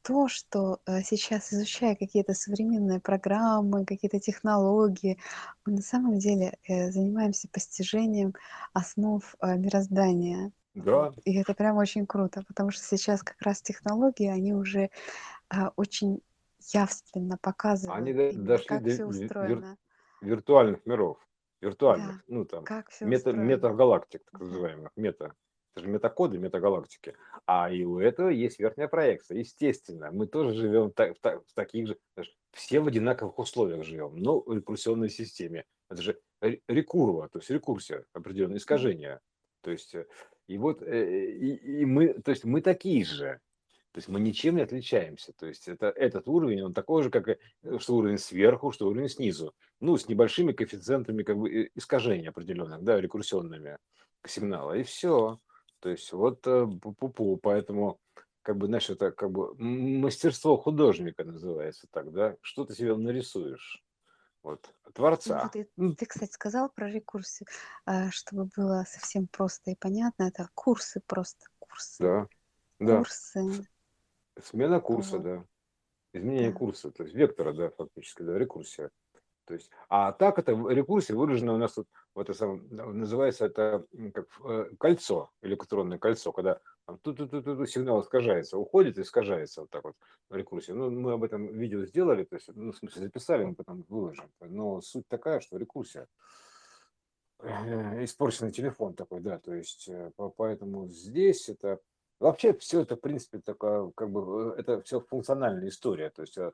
то, 0.01 0.29
что 0.29 0.79
э, 0.85 1.01
сейчас, 1.01 1.51
изучая 1.51 1.97
какие-то 1.97 2.33
современные 2.33 3.01
программы, 3.01 3.85
какие-то 3.85 4.21
технологии, 4.21 5.19
мы 5.65 5.73
на 5.73 5.81
самом 5.81 6.19
деле 6.19 6.57
э, 6.65 6.89
занимаемся 6.91 7.49
постижением 7.51 8.35
основ 8.71 9.35
э, 9.41 9.57
мироздания. 9.57 10.53
Да. 10.73 11.11
И 11.25 11.35
это 11.35 11.53
прям 11.53 11.75
очень 11.75 12.07
круто, 12.07 12.45
потому 12.47 12.71
что 12.71 12.81
сейчас 12.83 13.23
как 13.23 13.41
раз 13.41 13.61
технологии, 13.61 14.27
они 14.27 14.53
уже 14.53 14.89
очень 15.75 16.21
явственно 16.73 17.37
показывают, 17.41 17.97
Они 17.99 18.13
дошли 18.13 18.67
как 18.67 18.83
до 18.83 18.89
все 18.89 19.05
устроено. 19.05 19.77
виртуальных 20.21 20.85
миров, 20.85 21.17
виртуальных, 21.61 22.17
Да, 22.17 22.23
ну 22.27 22.45
там, 22.45 22.63
как 22.63 22.89
все 22.89 23.05
мета, 23.05 23.29
устроено. 23.29 23.49
метагалактик, 23.49 24.23
так 24.31 24.41
называемых, 24.41 24.91
мета. 24.95 25.33
Это 25.75 25.85
же 25.85 25.91
метакоды, 25.91 26.37
метагалактики. 26.39 27.15
А 27.45 27.71
и 27.71 27.83
у 27.83 27.99
этого 27.99 28.29
есть 28.29 28.59
верхняя 28.59 28.87
проекция. 28.87 29.37
Естественно, 29.37 30.11
мы 30.11 30.25
тоже 30.25 30.53
живем 30.53 30.91
так, 30.91 31.15
в, 31.15 31.21
в 31.21 31.53
таких 31.53 31.87
же, 31.87 31.97
все 32.51 32.79
в 32.79 32.87
одинаковых 32.87 33.37
условиях 33.37 33.83
живем, 33.85 34.17
но 34.17 34.41
в 34.41 34.51
рекурсионной 34.51 35.09
системе. 35.09 35.65
Это 35.89 36.01
же 36.01 36.19
рекурва, 36.67 37.29
то 37.29 37.39
есть 37.39 37.49
рекурсия, 37.49 38.03
определенное 38.13 38.57
искажение. 38.57 39.19
То 39.61 39.71
есть, 39.71 39.93
э, 39.93 40.07
и 40.47 40.57
вот, 40.57 40.81
э, 40.81 41.25
и, 41.31 41.81
и 41.81 41.85
мы, 41.85 42.13
то 42.13 42.31
есть 42.31 42.45
мы 42.45 42.61
такие 42.61 43.03
же. 43.05 43.39
То 43.91 43.97
есть 43.97 44.07
мы 44.07 44.19
ничем 44.19 44.55
не 44.55 44.61
отличаемся. 44.61 45.33
То 45.33 45.47
есть 45.47 45.67
это, 45.67 45.87
этот 45.87 46.27
уровень, 46.27 46.61
он 46.61 46.73
такой 46.73 47.03
же, 47.03 47.09
как 47.09 47.27
и 47.27 47.37
э, 47.63 47.79
что 47.79 47.95
уровень 47.95 48.19
сверху, 48.19 48.71
что 48.71 48.87
уровень 48.87 49.09
снизу. 49.09 49.55
Ну, 49.79 49.97
с 49.97 50.07
небольшими 50.07 50.51
коэффициентами 50.51 51.23
как 51.23 51.37
бы 51.37 51.71
искажений 51.75 52.29
определенных, 52.29 52.83
да, 52.83 53.01
рекурсионными. 53.01 53.77
сигнала, 54.25 54.73
и 54.73 54.83
все. 54.83 55.39
То 55.79 55.89
есть 55.89 56.11
вот 56.11 56.45
э, 56.45 56.65
пу-пу-пу, 56.65 57.37
поэтому 57.37 57.99
как 58.41 58.57
бы, 58.57 58.67
знаешь, 58.67 58.89
это 58.89 59.11
как 59.11 59.31
бы 59.31 59.55
мастерство 59.55 60.57
художника 60.57 61.23
называется 61.23 61.87
так, 61.91 62.11
да? 62.11 62.35
Что 62.41 62.65
ты 62.65 62.75
себе 62.75 62.95
нарисуешь? 62.95 63.83
Вот, 64.43 64.73
Ну 64.85 64.91
творца. 64.93 65.51
М, 65.77 65.95
ты, 65.95 66.05
кстати, 66.05 66.31
сказал 66.31 66.69
про 66.69 66.89
рекурсию, 66.89 67.47
а, 67.85 68.09
чтобы 68.11 68.49
было 68.55 68.85
совсем 68.87 69.27
просто 69.27 69.71
и 69.71 69.75
понятно, 69.75 70.23
это 70.23 70.49
курсы 70.53 71.01
просто, 71.05 71.45
курсы, 71.59 72.03
Да, 72.03 72.27
да. 72.79 72.97
курсы, 72.97 73.67
Смена 74.43 74.79
курса, 74.79 75.17
вот, 75.17 75.23
да. 75.23 75.45
Изменение 76.13 76.51
да. 76.51 76.57
курса, 76.57 76.91
то 76.91 77.03
есть 77.03 77.15
вектора, 77.15 77.53
да, 77.53 77.69
фактически, 77.69 78.23
да, 78.23 78.37
рекурсия. 78.37 78.89
То 79.45 79.55
есть, 79.55 79.71
а 79.89 80.11
так 80.11 80.37
это 80.37 80.53
в- 80.55 80.69
рекурсия 80.71 81.15
выражена 81.15 81.53
у 81.53 81.57
нас 81.57 81.75
вот 81.77 82.29
это 82.29 82.33
самое, 82.37 82.61
н- 82.69 82.99
называется 82.99 83.45
это 83.45 83.85
м, 83.93 84.11
как 84.11 84.27
э, 84.45 84.71
кольцо, 84.79 85.31
электронное 85.41 85.97
кольцо, 85.97 86.31
когда 86.31 86.59
там 86.85 86.99
ту 86.99 87.13
ту 87.13 87.27
ту 87.27 87.41
ту 87.41 87.65
сигнал 87.65 88.01
искажается, 88.01 88.57
уходит 88.59 88.97
и 88.97 89.01
искажается 89.01 89.61
вот 89.61 89.71
так 89.71 89.83
вот 89.83 89.95
рекурсия. 90.29 90.75
Ну, 90.75 90.91
мы 90.91 91.13
об 91.13 91.23
этом 91.23 91.47
видео 91.47 91.83
сделали, 91.85 92.25
то 92.25 92.35
есть, 92.35 92.49
ну, 92.53 92.71
в 92.71 92.77
смысле, 92.77 93.01
записали, 93.03 93.43
мы 93.43 93.55
потом 93.55 93.85
выложим. 93.89 94.31
Но 94.39 94.81
суть 94.81 95.07
такая, 95.07 95.39
что 95.39 95.57
рекурсия 95.57 96.07
э, 97.39 98.03
испорченный 98.03 98.51
телефон 98.51 98.93
такой, 98.93 99.21
да, 99.21 99.39
то 99.39 99.53
есть 99.53 99.87
э, 99.87 100.11
по- 100.15 100.29
поэтому 100.29 100.87
здесь 100.89 101.49
это 101.49 101.79
вообще 102.19 102.53
все 102.53 102.81
это 102.81 102.95
в 102.95 103.01
принципе 103.01 103.39
такая 103.39 103.91
как 103.95 104.11
бы 104.11 104.53
э, 104.57 104.59
это 104.59 104.81
все 104.81 104.99
функциональная 104.99 105.69
история, 105.69 106.09
то 106.09 106.21
есть 106.21 106.37
э, 106.37 106.51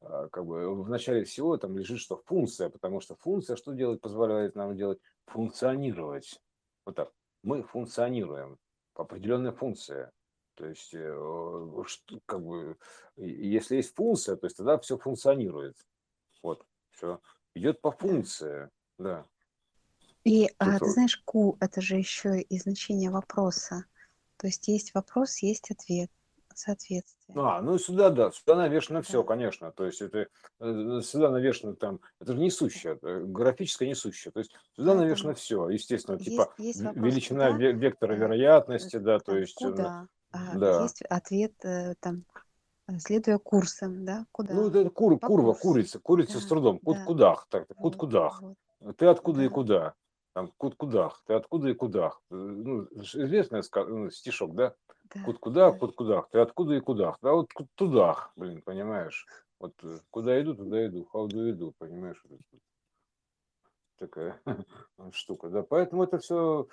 а, 0.00 0.28
как 0.28 0.46
бы 0.46 0.82
в 0.82 0.88
начале 0.88 1.24
всего 1.24 1.56
там 1.56 1.76
лежит 1.76 2.00
что 2.00 2.16
функция, 2.26 2.68
потому 2.70 3.00
что 3.00 3.14
функция 3.16 3.56
что 3.56 3.72
делает, 3.72 4.00
позволяет 4.00 4.54
нам 4.54 4.76
делать? 4.76 4.98
Функционировать, 5.26 6.40
вот 6.84 6.96
так, 6.96 7.12
мы 7.42 7.62
функционируем. 7.62 8.58
По 8.94 9.04
определенной 9.04 9.52
функции, 9.52 10.10
то 10.54 10.66
есть 10.66 10.92
э, 10.92 11.84
как 12.26 12.44
бы 12.44 12.76
если 13.16 13.76
есть 13.76 13.94
функция, 13.94 14.36
то 14.36 14.46
есть 14.46 14.56
тогда 14.56 14.78
все 14.78 14.98
функционирует, 14.98 15.76
вот 16.42 16.66
все 16.90 17.20
идет 17.54 17.80
по 17.80 17.90
функции, 17.90 18.68
да. 18.98 19.24
И 20.24 20.48
а, 20.58 20.78
ты 20.78 20.88
знаешь, 20.90 21.16
ку 21.24 21.56
это 21.60 21.80
же 21.80 21.96
еще 21.96 22.40
и 22.40 22.58
значение 22.58 23.10
вопроса. 23.10 23.86
То 24.42 24.48
есть 24.48 24.66
есть 24.66 24.92
вопрос, 24.92 25.38
есть 25.38 25.70
ответ, 25.70 26.10
соответствие. 26.52 27.38
А, 27.40 27.62
ну 27.62 27.78
сюда, 27.78 28.10
да, 28.10 28.32
сюда 28.32 28.56
навешено 28.56 29.00
все, 29.00 29.22
Да. 29.22 29.28
конечно. 29.28 29.70
То 29.70 29.84
есть 29.86 30.02
это 30.02 30.26
э, 30.58 31.00
сюда 31.04 31.30
навешено 31.30 31.76
там, 31.76 32.00
это 32.20 32.32
же 32.32 32.40
несущее, 32.40 32.98
э, 33.00 33.20
графическое 33.24 33.88
несущее. 33.88 34.32
То 34.32 34.40
есть 34.40 34.50
сюда 34.74 34.96
навешено 34.96 35.34
все, 35.34 35.68
естественно, 35.68 36.16
есть, 36.16 36.24
типа 36.28 36.52
есть 36.58 36.82
вопрос 36.82 37.04
величина 37.04 37.52
куда, 37.52 37.64
ве- 37.64 37.72
вектора 37.72 38.14
э, 38.14 38.16
вероятности, 38.16 38.96
да, 38.96 39.20
то 39.20 39.36
есть, 39.36 39.54
куда, 39.54 40.08
а 40.32 40.58
да. 40.58 40.82
есть 40.82 41.02
ответ 41.02 41.52
там, 42.00 42.24
следуя 42.98 43.38
курсом, 43.38 44.04
да, 44.04 44.18
Ну, 44.18 44.26
куда, 44.32 44.80
это 44.80 44.90
кур, 44.90 45.20
по 45.20 45.28
курва, 45.28 45.52
курсу. 45.52 45.68
курица, 45.68 46.00
курица 46.00 46.40
с 46.40 46.42
Да, 46.42 46.48
трудом, 46.48 46.80
кут 46.80 46.96
да, 47.16 47.36
так, 47.48 47.68
кут 47.76 47.96
вот, 48.02 48.96
Ты 48.96 49.06
откуда 49.06 49.42
и 49.42 49.48
да, 49.48 49.54
куда? 49.54 49.94
Там 50.34 50.50
кут 50.56 50.76
кудах, 50.76 51.22
ты 51.26 51.34
откуда 51.34 51.68
и 51.68 51.74
кудах. 51.74 52.22
Э, 52.30 52.34
Ну, 52.34 52.84
известный 52.92 53.60
ну, 53.74 54.10
стишок, 54.10 54.54
да? 54.54 54.74
да, 55.14 55.24
Кут 55.24 55.38
кудах, 55.38 55.74
да. 55.74 55.78
кут 55.78 55.94
кудах, 55.94 56.28
ты 56.30 56.38
откуда 56.38 56.74
и 56.74 56.80
кудах. 56.80 57.18
Да 57.22 57.32
вот 57.32 57.50
тудах, 57.74 58.32
блин, 58.36 58.62
понимаешь? 58.62 59.26
Вот 59.58 59.74
э, 59.82 59.98
куда 60.10 60.40
иду, 60.40 60.54
туда 60.54 60.86
иду, 60.86 61.04
хауду 61.04 61.50
иду, 61.50 61.74
понимаешь? 61.78 62.22
Такая 63.98 64.40
штука, 65.12 65.48
да. 65.50 65.62
Поэтому 65.62 66.04
это 66.04 66.18
все, 66.18 66.66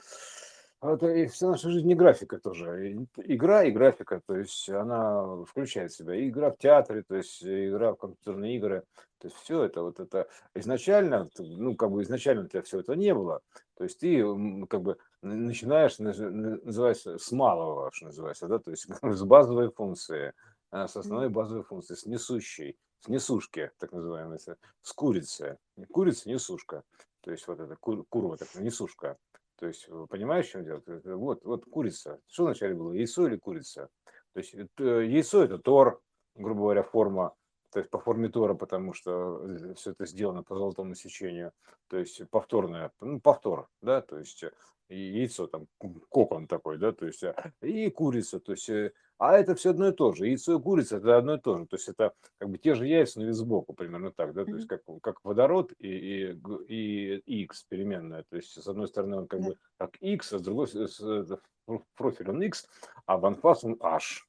это 0.81 1.07
и 1.07 1.27
вся 1.27 1.49
наша 1.49 1.69
жизнь 1.69 1.87
не 1.87 1.95
графика 1.95 2.39
тоже. 2.39 2.91
И 2.91 3.05
Игра 3.33 3.63
и 3.63 3.71
графика, 3.71 4.21
то 4.25 4.35
есть 4.37 4.69
она 4.69 5.43
включает 5.45 5.91
в 5.91 5.95
себя 5.97 6.15
и 6.15 6.29
игра 6.29 6.51
в 6.51 6.57
театре, 6.57 7.03
то 7.03 7.15
есть 7.15 7.43
игра 7.43 7.93
в 7.93 7.97
компьютерные 7.97 8.55
игры, 8.55 8.83
то 9.17 9.27
есть 9.27 9.37
все 9.37 9.63
это 9.63 9.81
вот 9.83 9.99
это 9.99 10.27
изначально, 10.55 11.29
т- 11.29 11.43
ну 11.43 11.75
как 11.75 11.91
бы 11.91 12.01
изначально 12.03 12.43
у 12.43 12.47
тебя 12.47 12.61
все 12.61 12.79
это 12.79 12.95
не 12.95 13.13
было, 13.13 13.41
то 13.77 13.83
есть 13.83 13.99
ты 13.99 14.19
м, 14.19 14.67
как 14.67 14.81
бы 14.81 14.97
н- 15.21 15.45
начинаешь, 15.47 15.99
наз- 15.99 16.21
н- 16.23 16.61
называется, 16.63 17.17
с 17.17 17.31
малого, 17.31 17.91
что 17.91 18.05
называется, 18.07 18.47
да, 18.47 18.59
то 18.59 18.71
есть 18.71 18.87
с 19.03 19.23
базовой 19.23 19.71
функции, 19.71 20.33
а, 20.71 20.87
с 20.87 20.95
основной 20.95 21.27
М, 21.27 21.33
базовой 21.33 21.63
функции, 21.63 21.95
с 21.95 22.05
несущей, 22.05 22.77
с 23.01 23.07
несушки, 23.09 23.71
так 23.79 23.91
называемой, 23.91 24.39
с 24.39 24.55
с 24.81 24.93
курицы, 24.93 25.57
Не 25.75 25.85
курица, 25.85 26.29
несушка, 26.29 26.83
то 27.21 27.31
есть 27.31 27.47
вот 27.47 27.59
это 27.59 27.75
кур- 27.75 28.05
курва, 28.09 28.37
так 28.37 28.47
несушка, 28.55 29.17
то 29.59 29.67
есть 29.67 29.87
э, 29.89 30.05
понимаешь, 30.09 30.47
в 30.47 30.51
чем 30.51 30.63
дело? 30.63 30.81
Это 30.85 31.17
Вот, 31.17 31.43
вот 31.43 31.65
курица, 31.65 32.19
что 32.27 32.45
вначале 32.45 32.73
было, 32.75 32.93
яйцо 32.93 33.27
или 33.27 33.35
курица? 33.35 33.89
То 34.33 34.39
есть 34.39 34.53
это- 34.53 35.01
яйцо 35.01 35.43
это 35.43 35.57
тор, 35.57 36.01
грубо 36.35 36.61
говоря, 36.61 36.83
форма, 36.83 37.35
то 37.71 37.79
есть 37.79 37.91
по 37.91 37.99
форме 37.99 38.29
Тора, 38.29 38.53
потому 38.53 38.93
что 38.93 39.45
все 39.75 39.91
это 39.91 40.05
сделано 40.05 40.43
по 40.43 40.55
золотому 40.55 40.95
сечению, 40.95 41.51
то 41.87 41.97
есть 41.97 42.21
повторное, 42.29 42.91
ну, 43.01 43.19
повтор, 43.19 43.67
да, 43.81 44.01
то 44.01 44.17
есть 44.17 44.43
э, 44.43 44.51
яйцо 44.89 45.47
там, 45.47 45.67
кокон 46.09 46.47
такой, 46.47 46.77
да, 46.77 46.91
то 46.91 47.05
есть 47.05 47.23
а, 47.23 47.51
и 47.61 47.89
курица, 47.89 48.39
то 48.39 48.53
есть, 48.53 48.69
э, 48.69 48.91
а 49.17 49.37
это 49.37 49.53
все 49.55 49.69
одно 49.71 49.89
и 49.89 49.91
то 49.91 50.13
же, 50.13 50.27
яйцо 50.27 50.57
и 50.57 50.61
курица 50.61 50.97
это 50.97 51.17
одно 51.17 51.35
и 51.35 51.39
то 51.39 51.57
же, 51.57 51.65
то 51.67 51.75
есть 51.75 51.89
это 51.89 52.13
как 52.37 52.49
бы 52.49 52.57
те 52.57 52.73
же 52.75 52.87
яйца, 52.87 53.19
но 53.19 53.25
вид 53.25 53.35
сбоку, 53.35 53.73
примерно 53.73 54.11
так, 54.11 54.33
да, 54.33 54.45
то 54.45 54.51
есть 54.55 54.67
как, 54.67 54.81
как 55.01 55.19
водород 55.23 55.73
и, 55.79 56.33
и, 56.67 57.15
и 57.25 57.43
x 57.43 57.63
переменная, 57.69 58.23
то 58.29 58.35
есть 58.35 58.61
с 58.61 58.67
одной 58.67 58.87
стороны 58.87 59.17
он 59.17 59.27
как 59.27 59.41
бы 59.41 59.57
как 59.77 59.95
x, 60.01 60.33
а 60.33 60.39
с 60.39 60.41
другой 60.41 60.67
с- 60.67 60.75
с- 60.87 61.39
в 61.67 61.83
профиль 61.95 62.29
он 62.29 62.41
x, 62.41 62.67
а 63.05 63.17
в 63.17 63.25
анфас 63.25 63.63
он 63.63 63.77
h, 63.79 64.25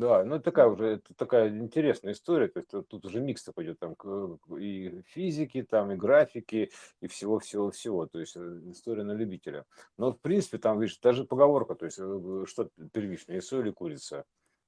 да, 0.00 0.24
ну 0.24 0.36
это 0.36 0.44
такая 0.44 0.66
уже 0.68 0.86
это 0.86 1.14
такая 1.14 1.48
интересная 1.58 2.12
история, 2.12 2.48
то 2.48 2.58
есть 2.60 2.70
тут, 2.70 2.88
тут 2.88 3.04
уже 3.04 3.20
микс 3.20 3.44
такой 3.44 3.64
идет 3.64 3.78
там 3.78 3.94
к- 3.94 4.38
и 4.58 5.02
физики, 5.06 5.62
там 5.62 5.92
и 5.92 5.96
графики, 5.96 6.70
и 7.00 7.06
всего-всего-всего, 7.06 8.06
то 8.06 8.18
есть 8.20 8.36
э, 8.36 8.60
история 8.70 9.04
на 9.04 9.12
любителя. 9.12 9.66
Но 9.98 10.12
в 10.12 10.20
принципе 10.20 10.58
там, 10.58 10.80
видишь, 10.80 10.98
даже 11.00 11.24
поговорка, 11.24 11.74
то 11.74 11.86
есть 11.86 11.98
э, 12.00 12.44
что 12.46 12.70
первичное, 12.92 13.36
яйцо 13.36 13.60
или 13.60 13.70
курица, 13.70 14.24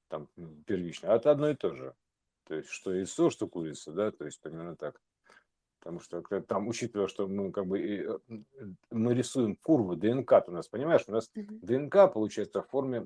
там 0.08 0.28
м, 0.36 0.62
первичное, 0.64 1.10
а 1.12 1.16
это 1.16 1.30
одно 1.30 1.48
и 1.50 1.54
то 1.56 1.74
же. 1.74 1.94
То 2.44 2.54
есть 2.56 2.68
что 2.70 2.92
яйцо, 2.94 3.30
что 3.30 3.48
курица, 3.48 3.92
да, 3.92 4.10
то 4.12 4.24
есть 4.26 4.40
примерно 4.40 4.76
так. 4.76 5.00
Потому 5.82 5.98
что 5.98 6.22
там, 6.42 6.68
учитывая, 6.68 7.08
что 7.08 7.26
мы 7.26 7.50
как 7.50 7.66
бы 7.66 7.80
э, 7.80 8.18
м, 8.28 8.46
мы 8.92 9.14
рисуем 9.14 9.56
курвы 9.56 9.96
ДНК, 9.96 10.44
у 10.46 10.52
нас, 10.52 10.68
понимаешь, 10.68 11.02
у 11.08 11.12
нас 11.12 11.28
ДНК 11.34 12.12
получается 12.12 12.62
в 12.62 12.68
форме 12.68 13.04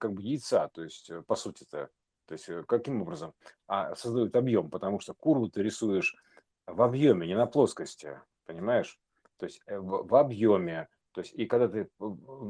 как 0.00 0.12
бы 0.12 0.22
яйца, 0.22 0.68
то 0.74 0.82
есть 0.82 1.08
э, 1.08 1.22
по 1.22 1.36
сути-то, 1.36 1.88
то 2.26 2.32
есть 2.32 2.48
э, 2.48 2.64
каким 2.66 3.02
образом? 3.02 3.32
А 3.68 3.94
создают 3.94 4.34
объем, 4.34 4.70
потому 4.70 4.98
что 4.98 5.14
курву 5.14 5.48
ты 5.48 5.62
рисуешь 5.62 6.16
в 6.66 6.82
объеме, 6.82 7.28
не 7.28 7.36
на 7.36 7.46
плоскости, 7.46 8.20
понимаешь? 8.44 8.98
То 9.38 9.46
есть 9.46 9.60
э, 9.66 9.78
в, 9.78 10.08
в 10.08 10.14
объеме. 10.16 10.88
То 11.12 11.20
есть 11.20 11.32
и 11.32 11.46
когда 11.46 11.68
ты 11.68 11.78
э, 11.78 11.86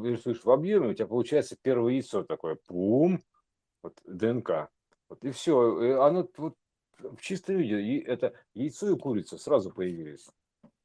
рисуешь 0.05 0.43
в 0.43 0.51
объеме, 0.51 0.89
у 0.89 0.95
тебя 0.95 1.07
получается 1.07 1.55
первое 1.61 1.93
яйцо 1.93 2.25
такое, 2.25 2.57
пум, 2.67 3.23
вот 3.83 4.01
ДНК. 4.07 4.71
Вот 5.11 5.23
и 5.23 5.33
все. 5.33 6.01
Оно 6.03 6.27
вот 6.39 6.55
в 6.99 7.21
чистом 7.21 7.57
виде, 7.57 7.81
и 7.81 7.99
это 8.01 8.35
яйцо 8.55 8.91
и 8.95 8.99
курица 8.99 9.39
сразу 9.39 9.71
появились 9.71 10.29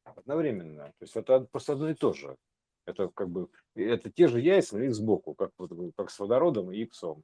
одновременно. 0.03 0.85
То 0.85 1.03
есть 1.03 1.15
это 1.15 1.41
просто 1.51 1.73
одно 1.73 1.89
и 1.89 1.93
то 1.93 2.13
же. 2.13 2.37
Это 2.85 3.09
как 3.09 3.29
бы 3.29 3.49
это 3.75 4.09
те 4.11 4.27
же 4.27 4.39
яйца, 4.39 4.77
но 4.77 4.83
их 4.83 4.95
сбоку, 4.95 5.35
как, 5.35 5.51
как 5.95 6.09
с 6.09 6.19
водородом 6.19 6.71
и 6.71 6.77
иксом. 6.77 7.23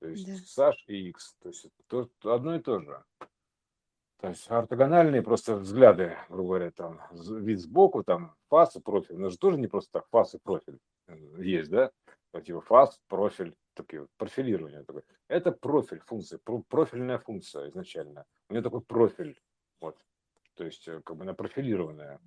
То 0.00 0.08
Да. 0.08 0.10
есть 0.10 0.48
Саш 0.48 0.84
и 0.86 1.08
X. 1.08 1.36
То 1.40 1.48
есть 1.48 1.64
это 1.64 1.74
то- 1.86 2.10
то 2.18 2.34
одно 2.34 2.56
и 2.56 2.60
то 2.60 2.80
же. 2.80 3.02
То 4.18 4.28
есть 4.28 4.50
ортогональные 4.50 5.22
просто 5.22 5.56
взгляды, 5.56 6.16
грубо 6.28 6.48
говоря, 6.50 6.70
там 6.70 7.00
вид 7.12 7.60
сбоку, 7.60 8.04
там 8.04 8.34
фас 8.48 8.76
и 8.76 8.80
профиль. 8.80 9.16
У 9.16 9.18
нас 9.20 9.32
же 9.32 9.38
тоже 9.38 9.58
не 9.58 9.66
просто 9.66 9.92
так 9.92 10.08
фас 10.10 10.34
и 10.34 10.38
профиль 10.38 10.78
э, 11.08 11.16
есть, 11.42 11.70
да? 11.70 11.90
Вот 12.32 12.46
фас, 12.64 13.00
профиль, 13.08 13.54
такие 13.74 14.02
вот 14.02 14.10
профилирование 14.16 14.84
такое. 14.84 15.04
Это 15.28 15.52
профиль 15.52 16.00
функция, 16.00 16.38
про- 16.38 16.62
профильная 16.62 17.18
функция 17.18 17.68
изначально. 17.68 18.24
У 18.48 18.52
нее 18.52 18.62
такой 18.62 18.80
профиль, 18.82 19.40
вот. 19.80 19.98
То 20.54 20.64
есть 20.64 20.86
э, 20.88 21.00
как 21.04 21.16
бы 21.16 21.24
она 21.24 21.34
профилированная, 21.34 22.20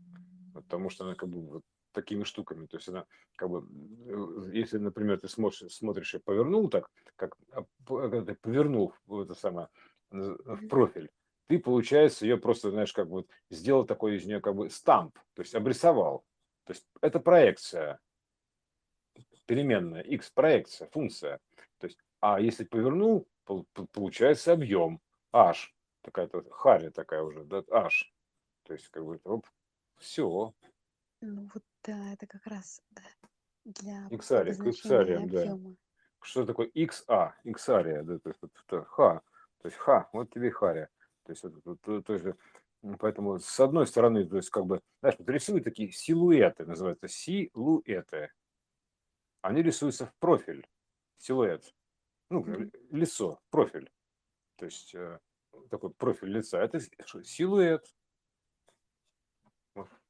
потому 0.54 0.90
что 0.90 1.06
она 1.06 1.16
как 1.16 1.30
бы 1.30 1.42
вот 1.42 1.64
такими 1.92 2.24
штуками. 2.24 2.68
То 2.68 2.78
есть 2.78 2.90
она 2.90 3.06
как 3.36 3.50
бы, 3.50 3.68
э, 4.08 4.52
если, 4.58 4.78
например, 4.78 5.20
ты 5.20 5.28
смотришь, 5.28 5.74
смотришь 5.74 6.14
и 6.16 6.20
повернул 6.20 6.70
так, 6.70 6.90
как 7.16 7.36
а, 7.52 7.62
п- 7.62 8.10
когда 8.10 8.22
ты 8.26 8.36
повернул 8.36 8.94
в 9.06 9.22
это 9.22 9.34
самое 9.34 9.70
в 10.10 10.62
Мгм, 10.62 10.70
профиль, 10.70 11.10
ты, 11.48 11.60
получается, 11.60 12.26
ее 12.26 12.38
просто, 12.38 12.72
знаешь, 12.72 12.94
как 12.94 13.10
бы 13.10 13.26
сделал 13.50 13.86
такой 13.86 14.16
из 14.18 14.26
нее 14.26 14.42
как 14.42 14.56
бы 14.56 14.70
стамп, 14.70 15.18
то 15.34 15.42
есть 15.42 15.56
обрисовал. 15.56 16.24
То 16.66 16.74
есть 16.74 16.86
это 17.02 17.20
проекция, 17.20 18.00
переменная, 19.48 20.04
x, 20.04 20.32
проекция, 20.32 20.90
функция. 20.90 21.40
То 21.80 21.88
есть, 21.88 21.98
а 22.22 22.40
если 22.42 22.66
повернул, 22.66 23.28
получается 23.94 24.54
объем, 24.54 25.02
h, 25.34 25.74
такая-то 26.04 26.44
харя 26.52 26.92
такая 26.92 27.24
уже, 27.24 27.44
да, 27.46 27.64
h. 27.72 28.12
То 28.64 28.74
есть, 28.74 28.90
как 28.90 29.06
бы, 29.06 29.20
оп, 29.24 29.48
все. 29.98 30.54
Ну 31.22 31.50
вот 31.54 31.64
да, 31.84 32.14
это 32.14 32.28
как 32.28 32.46
раз, 32.46 32.82
для 33.66 34.10
Иксария, 34.10 34.56
к 34.56 34.66
иксариям, 34.68 35.30
да. 35.30 35.44
объема. 35.44 35.76
Что 36.22 36.46
такое 36.46 36.68
XA, 36.76 37.34
иксария, 37.46 38.04
да, 38.04 38.20
то 38.20 38.30
есть 38.30 38.40
это 38.68 38.84
ха, 38.86 39.22
то 39.62 39.68
есть 39.68 39.78
ха, 39.78 40.10
вот 40.14 40.32
тебе 40.32 40.52
харя. 40.52 40.90
То 41.26 41.32
есть, 41.34 41.44
вот, 41.44 41.82
то, 41.82 42.02
то 42.02 42.14
есть, 42.14 42.26
м, 42.84 42.98
поэтому 43.00 43.40
с 43.40 43.60
одной 43.60 43.88
стороны, 43.88 44.26
то 44.26 44.38
есть, 44.38 44.50
как 44.50 44.66
бы, 44.66 44.82
знаешь, 45.02 45.18
вот 45.20 45.30
рисуют 45.30 45.64
такие 45.66 45.92
силуэты, 45.92 46.66
называются 46.66 47.08
силуэты. 47.08 48.32
Они 49.48 49.62
рисуются 49.62 50.08
в 50.08 50.14
профиль, 50.20 50.68
силуэт, 51.20 51.74
ну, 52.30 52.46
лицо, 52.92 53.40
профиль. 53.50 53.90
То 54.58 54.66
есть, 54.66 54.94
э, 54.94 55.20
такой 55.70 55.92
профиль 55.92 56.34
лица. 56.34 56.62
Это 56.62 56.82
силуэт. 57.24 57.86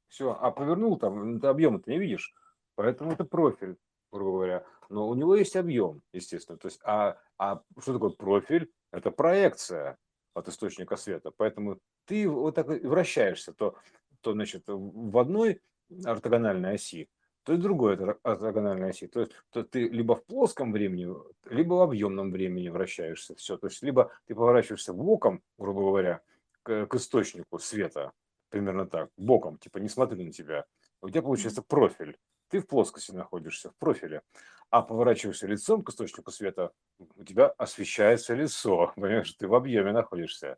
Все. 0.07 0.31
А 0.31 0.49
повернул 0.49 0.97
там, 0.97 1.39
ты 1.39 1.45
объема 1.45 1.79
ты 1.79 1.91
не 1.91 1.99
видишь. 1.99 2.33
Поэтому 2.73 3.11
это 3.11 3.25
профиль, 3.25 3.77
грубо 4.11 4.31
говоря. 4.37 4.65
Но 4.89 5.07
у 5.07 5.13
него 5.13 5.35
есть 5.35 5.55
объем, 5.55 6.01
естественно. 6.13 6.57
То 6.57 6.69
есть, 6.69 6.79
а, 6.83 7.19
а 7.37 7.61
что 7.79 7.93
такое 7.93 8.09
профиль? 8.09 8.71
Это 8.91 9.11
проекция 9.11 9.99
от 10.33 10.47
источника 10.47 10.95
света. 10.95 11.29
Поэтому 11.29 11.79
ты 12.05 12.27
вот 12.27 12.55
так 12.55 12.65
вращаешься, 12.65 13.53
то, 13.53 13.77
то 14.21 14.33
значит, 14.33 14.63
в 14.65 15.15
одной 15.19 15.61
ортогональной 16.05 16.73
оси, 16.73 17.07
то 17.47 17.53
в 17.53 17.59
другой 17.59 17.95
орто- 17.95 18.19
ортогональной 18.23 18.89
оси. 18.89 19.07
То 19.07 19.21
есть 19.21 19.31
то 19.51 19.63
ты 19.63 19.87
либо 19.87 20.17
в 20.17 20.25
плоском 20.25 20.73
времени, 20.73 21.15
либо 21.45 21.75
в 21.75 21.81
объемном 21.81 22.29
времени 22.29 22.67
вращаешься. 22.67 23.35
Все. 23.35 23.55
То 23.57 23.67
есть 23.67 23.81
либо 23.81 24.11
ты 24.25 24.35
поворачиваешься 24.35 24.91
боком, 24.91 25.41
грубо 25.57 25.79
говоря, 25.79 26.21
к, 26.63 26.87
к 26.87 26.95
источнику 26.95 27.57
света, 27.57 28.11
примерно 28.49 28.85
так, 28.85 29.11
боком, 29.15 29.57
типа 29.59 29.77
не 29.77 29.87
смотри 29.87 30.25
на 30.25 30.33
тебя. 30.33 30.65
У 31.01 31.09
тебя 31.09 31.21
получается 31.21 31.61
профиль. 31.61 32.17
Ты 32.49 32.59
в 32.59 32.67
плоскости 32.67 33.13
находишься, 33.13 33.69
в 33.69 33.77
профиле. 33.77 34.23
А 34.69 34.81
поворачиваешься 34.81 35.47
лицом 35.47 35.83
к 35.83 35.89
источнику 35.89 36.31
света, 36.31 36.73
у 36.99 37.23
тебя 37.23 37.47
освещается 37.47 38.33
лицо. 38.33 38.91
Понимаешь, 38.97 39.31
ты 39.31 39.47
в 39.47 39.55
объеме 39.55 39.93
находишься. 39.93 40.57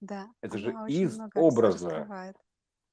Да, 0.00 0.26
Это 0.40 0.56
же 0.56 0.74
из 0.88 1.20
образа. 1.34 2.34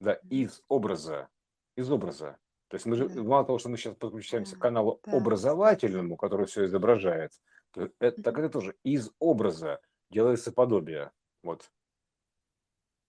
Да, 0.02 0.20
из 0.30 0.62
образа. 0.68 1.30
Из 1.78 1.90
образа. 1.90 2.38
То 2.70 2.76
есть 2.76 2.86
мы 2.86 2.96
же, 2.96 3.10
мало 3.24 3.46
того, 3.46 3.58
что 3.58 3.70
мы 3.70 3.78
сейчас 3.78 3.96
подключаемся 3.96 4.56
к 4.56 4.60
каналу 4.60 5.02
да, 5.04 5.18
образовательному, 5.18 6.16
который 6.18 6.46
все 6.46 6.66
изображает, 6.66 7.32
то 7.72 7.90
это, 8.00 8.22
так 8.22 8.38
это 8.38 8.50
тоже 8.50 8.76
из 8.84 9.12
образа 9.18 9.82
делается 10.12 10.52
подобие. 10.52 11.12
Вот. 11.42 11.72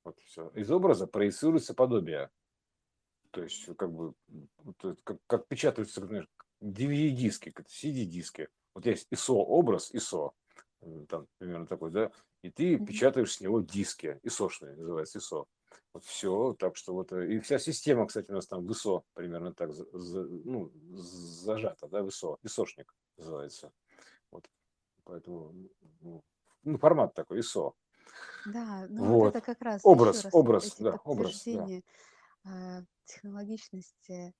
Вот 0.02 0.18
все. 0.24 0.48
Из 0.54 0.70
образа 0.70 1.06
проецируется 1.06 1.74
подобие. 1.74 2.30
То 3.32 3.42
есть, 3.42 3.66
как 3.76 3.92
бы, 3.92 4.14
как, 5.04 5.18
как 5.26 5.46
печатаются, 5.46 6.04
знаешь, 6.04 6.26
DVD-диски, 6.62 7.54
CD-диски. 7.68 8.48
Вот 8.74 8.86
есть 8.86 9.08
ISO 9.12 9.34
образ, 9.34 9.92
ISO, 9.92 10.32
э, 10.80 11.04
там 11.08 11.26
примерно 11.38 11.66
такой, 11.66 11.90
да, 11.90 12.10
и 12.42 12.50
ты 12.50 12.78
печатаешь 12.78 13.34
с 13.34 13.40
него 13.40 13.60
диски, 13.60 14.18
ISO-шные, 14.24 14.76
называется 14.76 15.18
ISO. 15.18 15.46
Вот 15.92 16.04
все, 16.04 16.54
так 16.58 16.76
что 16.76 16.94
вот, 16.94 17.12
э, 17.12 17.32
и 17.34 17.40
вся 17.40 17.58
система, 17.58 18.06
кстати, 18.06 18.30
у 18.30 18.34
нас 18.34 18.46
там 18.46 18.66
в 18.66 18.70
ISO 18.70 19.02
примерно 19.14 19.52
так, 19.52 19.72
за- 19.72 19.86
ну, 20.24 20.70
зажата, 20.92 21.88
да, 21.88 22.02
в 22.02 22.06
ISO, 22.08 22.38
ISO-шник 22.44 22.94
называется. 23.16 23.72
Вот, 24.30 24.48
поэтому, 25.04 25.52
ну, 26.00 26.22
ну, 26.62 26.78
формат 26.78 27.14
такой, 27.14 27.40
ISO. 27.40 27.72
Да, 28.46 28.86
ну 28.88 29.04
вот 29.04 29.10
Вот, 29.16 29.36
это 29.36 29.40
как 29.40 29.60
раз 29.60 29.80
образ, 29.84 30.24
раз 30.24 30.34
образ, 30.34 30.76
да, 30.78 30.96
образ, 31.04 31.44
да, 31.44 31.66
а, 32.44 32.82
технологичности 33.04 34.32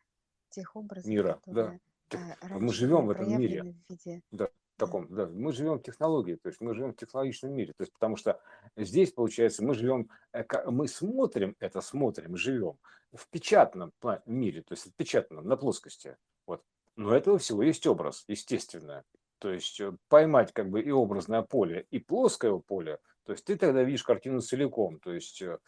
тех 0.50 0.75
образов, 0.76 1.06
мира, 1.08 1.40
да. 1.46 1.62
которые 1.64 1.80
Тех- 2.08 2.20
а, 2.40 2.58
Мы 2.58 2.72
живем 2.72 3.06
в 3.06 3.10
этом 3.10 3.28
мире. 3.38 3.62
в 3.88 3.90
виде, 3.90 4.22
Да, 4.30 4.46
да, 4.46 4.52
таком, 4.80 5.06
да. 5.10 5.26
Мы 5.26 5.52
живем 5.52 5.78
в 5.78 5.82
технологии, 5.82 6.34
то 6.34 6.49
есть 6.49 6.60
мы 6.60 6.75
живем 6.75 6.93
в 6.93 6.97
технологичном 6.97 7.52
мире. 7.52 7.73
То 7.76 7.82
есть 7.82 7.93
потому 7.93 8.16
что 8.16 8.40
здесь, 8.76 9.12
получается, 9.12 9.62
мы 9.62 9.75
живем, 9.75 10.08
э, 10.32 10.45
мы 10.66 10.88
смотрим 10.88 11.54
это, 11.60 11.80
смотрим, 11.80 12.36
живем 12.36 12.78
в 13.12 13.28
печатном 13.28 13.93
мире, 14.26 14.62
то 14.62 14.73
есть 14.73 14.86
в 14.86 14.95
печатном, 14.95 15.47
на 15.47 15.56
плоскости. 15.56 16.16
Вот. 16.47 16.62
Но 16.97 17.14
этого 17.14 17.38
всего 17.38 17.62
есть 17.62 17.86
образ, 17.86 18.25
естественно. 18.26 19.04
То 19.38 19.52
есть 19.52 19.80
э, 19.80 19.93
поймать 20.08 20.52
как 20.52 20.71
бы 20.71 20.80
и 20.80 20.90
образное 20.90 21.43
поле, 21.43 21.86
и 21.90 21.99
плоское 21.99 22.56
поле, 22.56 22.99
то 23.25 23.32
есть 23.32 23.45
ты 23.45 23.56
тогда 23.56 23.82
видишь 23.82 24.02
картину 24.02 24.40
целиком, 24.40 24.99
то 24.99 25.12
есть 25.12 25.43
э, 25.43 25.58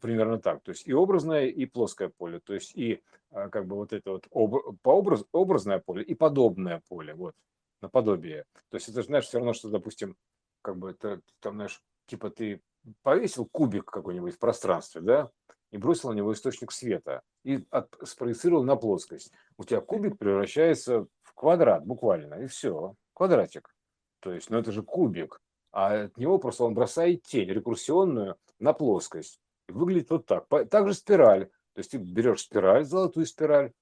примерно 0.00 0.38
так, 0.38 0.62
то 0.62 0.72
есть 0.72 0.86
и 0.86 0.92
образное, 0.92 1.46
и 1.46 1.64
плоское 1.64 2.10
поле, 2.10 2.40
то 2.40 2.54
есть 2.54 2.76
и 2.76 3.02
как 3.30 3.66
бы 3.66 3.76
вот 3.76 3.92
это 3.92 4.10
вот 4.10 4.26
об, 4.30 4.78
по 4.82 4.90
образ, 4.90 5.24
образное 5.32 5.78
поле 5.78 6.02
и 6.02 6.14
подобное 6.14 6.82
поле, 6.88 7.14
вот, 7.14 7.34
наподобие. 7.80 8.44
То 8.70 8.76
есть 8.76 8.88
это, 8.88 9.02
знаешь, 9.02 9.26
все 9.26 9.38
равно, 9.38 9.52
что, 9.52 9.68
допустим, 9.68 10.16
как 10.62 10.76
бы 10.76 10.90
это, 10.90 11.20
там, 11.40 11.54
знаешь, 11.54 11.82
типа 12.06 12.30
ты 12.30 12.60
повесил 13.02 13.46
кубик 13.50 13.84
какой-нибудь 13.84 14.34
в 14.34 14.38
пространстве, 14.38 15.00
да, 15.00 15.30
и 15.70 15.78
бросил 15.78 16.10
на 16.10 16.14
него 16.14 16.32
источник 16.32 16.72
света, 16.72 17.22
и 17.44 17.66
от, 17.70 17.94
спроецировал 18.04 18.64
на 18.64 18.76
плоскость. 18.76 19.32
У 19.56 19.64
тебя 19.64 19.80
кубик 19.80 20.18
превращается 20.18 21.06
в 21.22 21.34
квадрат 21.34 21.84
буквально, 21.84 22.34
и 22.34 22.46
все, 22.46 22.94
квадратик. 23.14 23.74
То 24.20 24.32
есть, 24.32 24.50
ну 24.50 24.58
это 24.58 24.72
же 24.72 24.82
кубик, 24.82 25.40
а 25.72 26.04
от 26.04 26.16
него 26.16 26.38
просто 26.38 26.64
он 26.64 26.74
бросает 26.74 27.22
тень 27.22 27.48
рекурсионную 27.50 28.36
на 28.58 28.72
плоскость. 28.72 29.40
И 29.68 29.72
выглядит 29.72 30.10
вот 30.10 30.26
так. 30.26 30.46
Также 30.70 30.94
спираль. 30.94 31.46
То 31.74 31.80
есть 31.80 31.90
ты 31.90 31.98
берешь 31.98 32.40
спираль, 32.40 32.84
золотую 32.84 33.26
спираль, 33.26 33.72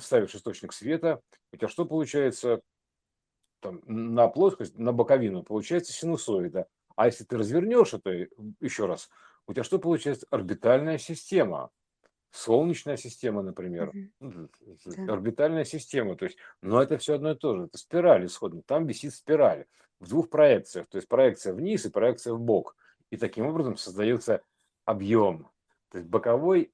ставишь 0.00 0.34
источник 0.34 0.72
света, 0.72 1.20
у 1.52 1.56
тебя 1.56 1.68
что 1.68 1.84
получается? 1.84 2.60
Там, 3.60 3.80
на 3.86 4.28
плоскость, 4.28 4.78
на 4.78 4.92
боковину 4.92 5.42
получается 5.42 5.92
синусоида. 5.92 6.68
А 6.94 7.06
если 7.06 7.24
ты 7.24 7.36
развернешь 7.38 7.94
это 7.94 8.10
э, 8.10 8.28
еще 8.60 8.86
раз, 8.86 9.08
у 9.46 9.52
тебя 9.52 9.64
что 9.64 9.78
получается? 9.78 10.26
Орбитальная 10.30 10.98
система. 10.98 11.70
Солнечная 12.30 12.96
система, 12.96 13.42
например. 13.42 13.92
Да, 14.20 15.12
Орбитальная 15.12 15.64
система. 15.64 16.16
То 16.16 16.26
есть, 16.26 16.36
но 16.60 16.82
это 16.82 16.98
все 16.98 17.14
одно 17.14 17.30
и 17.30 17.34
то 17.34 17.56
же. 17.56 17.64
Это 17.64 17.78
спираль 17.78 18.26
исходно. 18.26 18.62
Там 18.62 18.86
висит 18.86 19.14
спираль 19.14 19.64
в 20.00 20.08
двух 20.08 20.28
проекциях. 20.28 20.86
То 20.88 20.96
есть 20.96 21.08
проекция 21.08 21.54
вниз 21.54 21.86
и 21.86 21.90
проекция 21.90 22.34
в 22.34 22.40
бок. 22.40 22.76
И 23.10 23.16
таким 23.16 23.46
образом 23.46 23.76
создается 23.76 24.42
объем. 24.84 25.48
То 25.90 25.98
есть 25.98 26.10
боковой 26.10 26.72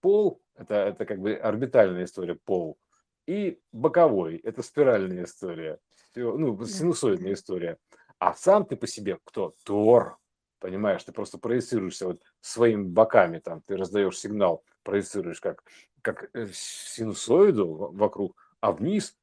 пол, 0.00 0.42
это, 0.54 0.74
это 0.74 1.04
как 1.04 1.20
бы 1.20 1.34
орбитальная 1.34 2.04
история, 2.04 2.34
пол, 2.34 2.78
и 3.26 3.60
боковой, 3.72 4.36
это 4.38 4.62
спиральная 4.62 5.24
история, 5.24 5.78
ну, 6.14 6.64
синусоидная 6.64 7.34
история. 7.34 7.78
А 8.18 8.34
сам 8.34 8.64
ты 8.64 8.76
по 8.76 8.86
себе 8.86 9.18
кто? 9.24 9.54
Тор, 9.64 10.18
понимаешь, 10.58 11.02
ты 11.04 11.12
просто 11.12 11.38
проецируешься 11.38 12.06
вот 12.06 12.22
своими 12.40 12.84
боками, 12.84 13.38
там, 13.38 13.62
ты 13.62 13.76
раздаешь 13.76 14.18
сигнал, 14.18 14.64
проецируешь 14.82 15.40
как, 15.40 15.64
как 16.02 16.30
э, 16.34 16.48
синусоиду 16.52 17.90
вокруг, 17.92 18.36
а 18.60 18.72
вниз 18.72 19.16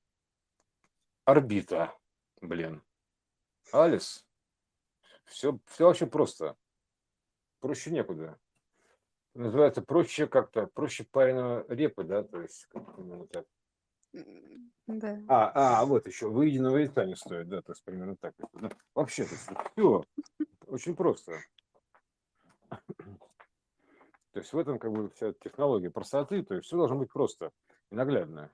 орбита, 1.25 1.93
блин. 2.41 2.81
Алис, 3.71 4.25
все, 5.25 5.59
все 5.67 5.85
вообще 5.85 6.07
просто, 6.07 6.57
проще 7.59 7.91
некуда. 7.91 8.37
Называется 9.39 9.82
проще 9.82 10.28
как-то, 10.28 10.67
проще 10.67 11.06
пареного 11.06 11.65
репы, 11.69 12.04
да, 12.04 12.23
то 12.23 12.41
есть 12.41 12.67
именно 12.97 13.25
так. 13.28 13.45
Да. 14.86 15.17
А, 15.30 15.80
а, 15.80 15.86
вот 15.86 16.06
еще 16.08 16.28
выеденного 16.28 16.75
яйца 16.75 17.06
не 17.06 17.15
стоит, 17.15 17.47
да, 17.47 17.62
то 17.62 17.71
есть 17.71 17.82
примерно 17.86 18.17
так. 18.17 18.34
Да. 18.52 18.69
Вообще, 18.93 19.23
все 19.23 20.04
очень 20.67 20.93
просто. 20.93 21.39
То 22.67 24.39
есть 24.39 24.52
в 24.52 24.58
этом 24.58 24.78
как 24.78 24.91
бы 24.91 25.10
вся 25.12 25.32
технология 25.32 25.89
простоты, 25.89 26.43
то 26.43 26.56
есть 26.56 26.67
все 26.67 26.75
должно 26.75 26.97
быть 26.97 27.10
просто 27.10 27.52
и 27.91 27.95
наглядно. 27.95 28.52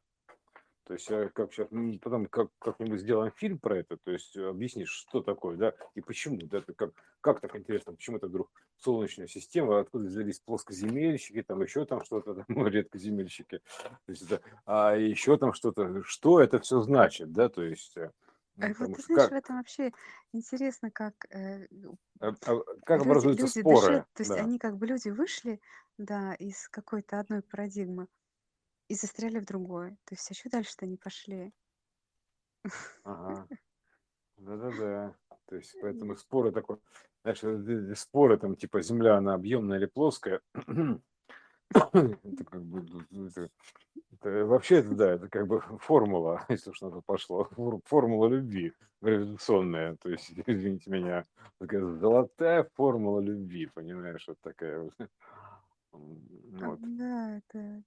То 0.86 0.93
есть 0.93 1.10
я 1.10 1.30
как 1.30 1.52
сейчас 1.52 1.67
потом 2.00 2.28
как, 2.28 2.50
как-нибудь 2.60 3.00
сделаем 3.02 3.32
фильм 3.36 3.58
про 3.58 3.80
это, 3.80 3.98
то 3.98 4.12
есть 4.12 4.38
э, 4.38 4.48
объяснишь, 4.48 4.91
что 4.91 5.21
такое, 5.21 5.58
да, 5.58 5.74
и 5.95 6.02
почему, 6.02 6.38
да, 6.43 6.62
ты 6.62 6.74
как, 6.76 6.91
как 7.21 7.41
так 7.41 7.56
интересно, 7.56 7.93
почему 7.93 8.17
это 8.17 8.28
вдруг 8.28 8.52
солнечная 8.78 9.26
система, 9.26 9.80
откуда 9.80 10.06
взялись 10.06 10.39
плоскоземельщики, 10.39 11.41
там 11.41 11.63
еще 11.63 11.86
там 11.86 12.04
что-то, 12.04 12.36
там, 12.36 12.45
ну, 12.50 12.67
редкоземельщики, 12.67 13.62
то 13.84 14.12
есть 14.12 14.21
это, 14.32 14.41
а 14.65 14.95
еще 14.95 15.38
там 15.38 15.54
что-то, 15.54 16.04
что 16.04 16.39
это 16.39 16.60
все 16.60 16.80
значит, 16.82 17.32
да, 17.32 17.50
то 17.50 17.63
есть, 17.63 17.98
э, 17.98 18.12
ну, 18.58 18.67
вот 18.78 18.95
ты 18.95 19.02
знаешь, 19.02 19.24
в 19.24 19.30
как, 19.30 19.43
этом 19.43 19.58
вообще 19.58 19.91
интересно, 20.34 20.91
как 20.91 21.13
э, 21.34 21.67
а- 22.19 22.28
а 22.45 22.60
как 22.86 23.00
люди, 23.00 23.08
образуются 23.10 23.48
люди 23.48 23.60
споры, 23.60 24.06
то 24.13 24.21
есть 24.21 24.30
да, 24.30 24.36
они 24.36 24.60
как 24.60 24.78
бы 24.78 24.86
люди 24.86 25.10
вышли, 25.10 25.60
да, 25.98 26.36
из 26.36 26.69
какой-то 26.69 27.19
одной 27.19 27.41
парадигмы 27.41 28.08
и 28.88 28.95
застряли 28.95 29.39
в 29.39 29.45
другой. 29.45 29.91
То 30.06 30.15
есть 30.15 30.30
еще 30.30 30.50
дальше-то 30.50 30.86
не 30.86 30.98
пошли. 30.98 31.54
ага, 33.04 33.48
да-да-да, 34.38 35.15
то 35.48 35.56
есть 35.56 35.76
поэтому 35.82 36.15
споры 36.15 36.52
такой, 36.52 36.78
знаешь, 37.24 37.43
э, 37.43 37.91
э, 37.91 37.95
споры 37.95 38.38
там 38.38 38.56
типа 38.56 38.82
Земля, 38.82 39.17
она 39.17 39.34
объемная 39.34 39.78
или 39.78 39.86
плоская, 39.88 40.41
Это 41.74 42.45
как 42.45 42.63
бы 42.63 42.86
ну, 43.10 43.28
это, 43.28 43.50
это, 44.13 44.45
вообще 44.45 44.78
это 44.78 44.95
да, 44.95 45.12
это 45.13 45.30
как 45.30 45.48
бы 45.48 45.62
формула, 45.80 46.45
если 46.50 46.69
уж 46.69 46.82
на 46.82 46.91
то 46.91 47.02
пошло, 47.02 47.50
формула 47.86 48.28
любви 48.28 48.74
гравитационная, 49.02 49.95
то 49.98 50.10
есть 50.10 50.32
извините 50.45 50.89
меня, 50.89 51.26
такая 51.60 51.86
золотая 51.86 52.69
формула 52.76 53.19
любви, 53.19 53.67
понимаешь, 53.67 54.26
вот 54.28 54.38
такая 54.41 54.80
вот. 54.82 54.93
А, 55.00 55.08
Вот. 55.93 56.80
Да, 56.82 57.38
это, 57.38 57.84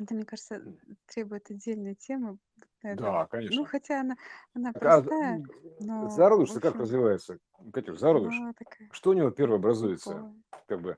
это, 0.00 0.14
мне 0.14 0.24
кажется, 0.24 0.62
требует 1.06 1.50
отдельной 1.50 1.94
темы. 1.94 2.38
Это, 2.82 3.02
Да, 3.02 3.20
ну, 3.22 3.26
конечно. 3.28 3.64
хотя 3.66 4.00
она, 4.00 4.16
она 4.54 4.70
а 4.70 4.78
простая, 4.78 5.42
но 5.80 6.08
зародыш-то 6.10 6.60
как 6.60 6.74
очень 6.74 6.82
развивается? 6.82 7.38
Катюш, 7.72 7.98
зародыш. 7.98 8.34
ну, 8.34 8.52
такая 8.54 8.88
Что 8.92 9.10
у 9.10 9.12
него 9.14 9.30
первое 9.30 9.58
образуется? 9.58 10.10
глубокая 10.10 10.42
Как 10.66 10.80
бы 10.80 10.96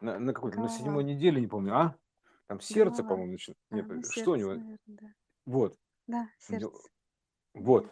на, 0.00 0.18
на 0.18 0.32
какой-то, 0.32 0.58
на 0.60 0.68
седьмой 0.68 0.92
голова. 0.92 1.02
неделе, 1.04 1.40
не 1.40 1.46
помню, 1.46 1.74
а? 1.76 1.96
Там 2.48 2.60
сердце, 2.60 3.02
Голова. 3.02 3.08
по-моему, 3.14 3.32
начинает. 3.32 3.58
А, 3.70 3.74
Нет, 3.76 3.86
ну, 3.88 4.02
что 4.10 4.32
у 4.32 4.36
сердце, 4.36 4.40
него? 4.40 4.50
наверное, 4.50 4.78
да. 4.86 5.06
Вот. 5.46 5.76
Да, 6.06 6.28
у 6.38 6.42
сердце. 6.42 6.68
Вот. 7.54 7.90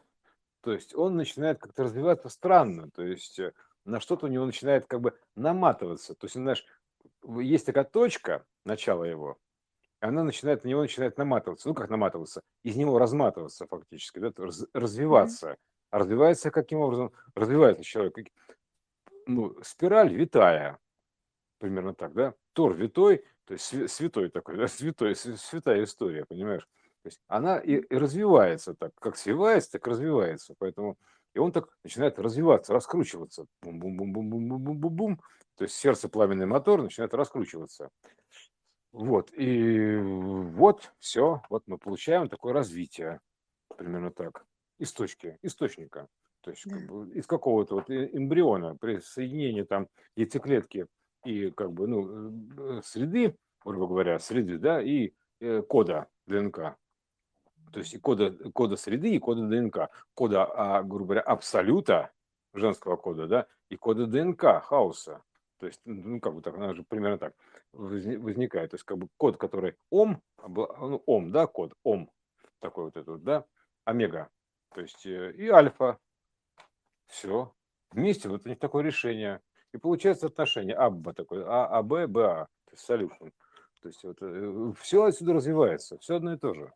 То 0.63 0.73
есть 0.73 0.95
он 0.95 1.17
начинает 1.17 1.59
как-то 1.59 1.85
развиваться 1.85 2.29
странно. 2.29 2.91
То 2.91 3.03
есть 3.03 3.39
э, 3.39 3.53
на 3.85 4.01
что-то 4.01 4.27
у 4.27 4.29
него 4.29 4.45
начинает 4.45 4.87
как 4.87 5.01
бы 5.01 5.19
наматываться. 5.35 6.15
То 6.15 6.27
есть, 6.27 6.35
знаешь, 6.35 6.67
есть 7.25 7.67
такая 7.67 7.85
точка, 7.85 8.45
начало 8.65 9.05
его, 9.05 9.39
она 10.01 10.25
начинает, 10.25 10.65
на 10.65 10.69
него 10.69 10.81
начинает 10.83 11.19
наматываться. 11.19 11.69
Ну, 11.69 11.75
как 11.75 11.91
наматываться? 11.91 12.43
Из 12.63 12.77
него 12.77 12.99
разматываться 12.99 13.67
фактически, 13.67 14.19
да, 14.19 14.33
раз- 14.37 14.67
развиваться. 14.73 15.57
А 15.91 15.99
развивается 15.99 16.51
каким 16.51 16.81
образом? 16.81 17.13
Развивается 17.35 17.85
человек. 17.85 18.17
Ну, 19.27 19.57
спираль 19.63 20.13
витая, 20.15 20.79
примерно 21.59 21.95
так, 21.95 22.13
да? 22.15 22.35
Тор 22.53 22.75
витой, 22.75 23.25
то 23.45 23.55
есть 23.55 23.73
свя- 23.73 23.89
святой 23.89 24.31
такой, 24.31 24.57
да, 24.57 24.69
святой, 24.69 25.15
св- 25.15 25.39
святая 25.39 25.85
история, 25.85 26.25
понимаешь? 26.25 26.67
То 27.03 27.07
есть 27.07 27.21
она 27.29 27.59
и, 27.59 27.77
и 27.77 27.95
развивается 27.97 28.75
так, 28.75 28.93
как 28.97 29.17
свивается, 29.17 29.73
так 29.73 29.87
развивается. 29.87 30.55
Поэтому 30.59 30.99
и 31.35 31.39
он 31.39 31.53
так 31.53 31.69
начинает 31.85 32.19
развиваться, 32.19 32.73
раскручиваться. 32.73 33.47
Бум-бум-бум-бум-бум-бум-бум-бум. 33.63 35.21
То 35.57 35.65
есть 35.65 35.77
сердце 35.77 36.09
пламенный 36.09 36.47
мотор 36.47 36.83
начинает 36.83 37.15
раскручиваться. 37.15 37.91
Вот. 38.93 39.33
И 39.37 39.97
вот 39.97 40.93
все. 40.99 41.43
Вот 41.49 41.63
мы 41.67 41.79
получаем 41.79 42.29
такое 42.29 42.53
развитие. 42.53 43.21
Примерно 43.77 44.11
так. 44.11 44.45
Из 44.79 44.93
точки, 44.93 45.39
источника. 45.43 46.09
То 46.43 46.51
есть 46.51 46.63
как 46.63 46.87
бы 46.87 47.11
из 47.11 47.27
какого-то 47.27 47.77
вот 47.77 47.91
э- 47.91 48.11
эмбриона 48.13 48.77
при 48.77 48.99
соединении 49.01 49.63
там 49.63 49.89
яйцеклетки 50.17 50.87
и 51.25 51.51
как 51.51 51.73
бы 51.73 51.87
ну 51.87 52.79
э, 52.79 52.83
среды, 52.83 53.37
грубо 53.65 53.87
говоря, 53.87 54.19
среды, 54.19 54.59
да, 54.59 54.81
и 54.81 55.13
э, 55.41 55.63
кода 55.63 56.09
ДНК. 56.27 56.77
То 57.73 57.79
есть 57.79 57.95
и 57.95 57.99
кода, 57.99 58.33
кода 58.53 58.77
среды, 58.77 59.15
и 59.15 59.19
кода 59.19 59.47
ДНК. 59.47 59.91
Кода, 60.15 60.45
а, 60.45 60.83
грубо 60.83 61.05
говоря, 61.05 61.21
абсолюта 61.21 62.11
женского 62.55 62.97
кода, 62.97 63.29
да, 63.29 63.47
и 63.69 63.77
кода 63.77 64.07
ДНК 64.07 64.63
хаоса. 64.63 65.23
То 65.61 65.67
есть, 65.67 65.81
ну, 65.85 66.21
как 66.21 66.35
бы 66.35 66.41
так, 66.41 66.55
она 66.55 66.73
же 66.73 66.83
примерно 66.83 67.19
так 67.19 67.35
возни- 67.75 68.17
возникает. 68.17 68.71
То 68.71 68.77
есть, 68.77 68.85
как 68.85 68.97
бы 68.97 69.09
код, 69.19 69.37
который 69.37 69.77
ом, 69.91 70.23
обла- 70.39 70.75
ну, 70.81 71.03
ом, 71.05 71.31
да, 71.31 71.47
код, 71.47 71.75
ом, 71.85 72.11
такой 72.61 72.85
вот 72.85 72.97
этот, 72.97 73.23
да, 73.23 73.45
омега. 73.85 74.31
То 74.75 74.81
есть, 74.81 75.05
э, 75.05 75.33
и 75.33 75.49
альфа, 75.49 75.99
все. 77.09 77.53
Вместе 77.91 78.31
вот 78.31 78.47
у 78.47 78.49
них 78.49 78.59
такое 78.59 78.83
решение. 78.83 79.43
И 79.73 79.77
получается 79.77 80.29
отношение 80.29 80.75
АБ 80.75 81.15
такое, 81.15 81.45
А, 81.47 81.79
АБ, 81.79 82.09
БА, 82.09 82.49
то 82.65 82.73
есть 82.73 82.89
solution. 82.89 83.31
То 83.83 83.89
есть 83.89 84.03
вот 84.03 84.79
все 84.79 85.05
отсюда 85.05 85.35
развивается, 85.35 85.99
все 85.99 86.17
одно 86.17 86.33
и 86.33 86.39
то 86.39 86.55
же. 86.55 86.73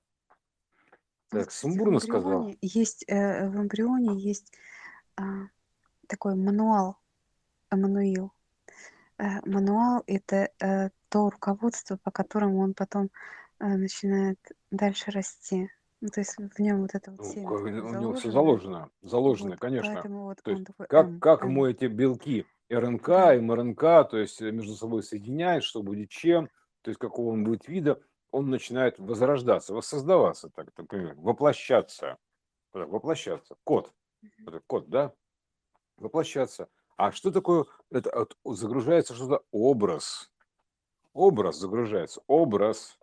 Вот, 1.31 1.45
Так, 1.45 1.53
сумбурно 1.53 2.01
сказал. 2.01 2.51
есть, 2.61 3.05
э, 3.09 3.49
в 3.49 3.57
эмбрионе 3.57 4.15
есть 4.15 4.53
а, 5.17 5.49
такой 6.07 6.35
мануал, 6.35 6.99
Эммануил. 7.71 8.33
Э, 9.19 9.41
мануал– 9.47 10.03
это 10.07 10.51
э, 10.61 10.91
то 11.09 11.31
руководство, 11.31 11.97
по 12.03 12.11
которому 12.11 12.61
он 12.61 12.75
потом 12.75 13.11
э, 13.61 13.67
начинает 13.67 14.39
дальше 14.71 15.11
расти. 15.11 15.71
Ну, 16.01 16.09
то 16.09 16.21
есть 16.21 16.37
в 16.37 16.59
нем 16.59 16.83
вот 16.83 16.95
это 16.95 17.13
вот 17.13 17.25
Ну, 17.25 17.33
семя 17.33 17.49
у 17.85 17.95
него 17.95 18.15
все 18.15 18.31
заложено. 18.31 18.91
заложено, 19.03 19.51
Вот, 19.51 19.61
конечно. 19.61 20.03
вот 20.09 20.43
То 20.43 20.51
есть 20.51 20.65
такой 20.65 20.87
как, 20.89 21.07
М, 21.07 21.21
как 21.21 21.43
М. 21.45 21.51
мы 21.51 21.71
эти 21.71 21.87
белки 21.87 22.45
РНК 22.71 23.09
и 23.09 23.41
МРНК, 23.41 24.11
то 24.11 24.19
есть 24.19 24.41
между 24.41 24.75
собой 24.75 25.03
соединяет, 25.03 25.63
что 25.63 25.83
будет 25.83 26.11
чем, 26.11 26.49
то 26.83 26.91
есть 26.91 26.99
какого 26.99 27.33
он 27.33 27.45
будет 27.45 27.69
вида, 27.69 28.01
он 28.33 28.51
начинает 28.51 28.99
возрождаться, 28.99 29.75
воссоздаваться, 29.75 30.51
так, 30.51 30.73
так, 30.73 30.89
понимаешь, 30.89 31.17
воплощаться, 31.19 32.19
воплощаться, 32.73 33.55
этот 34.47 34.65
код, 34.67 34.89
да, 34.89 35.15
воплощаться. 35.97 36.69
А 36.97 37.13
что 37.13 37.31
такое, 37.31 37.65
это 37.91 38.27
загружается 38.45 39.15
что-то 39.15 39.45
образ, 39.51 40.31
образ 41.13 41.57
загружается, 41.59 42.23
образ, 42.27 42.99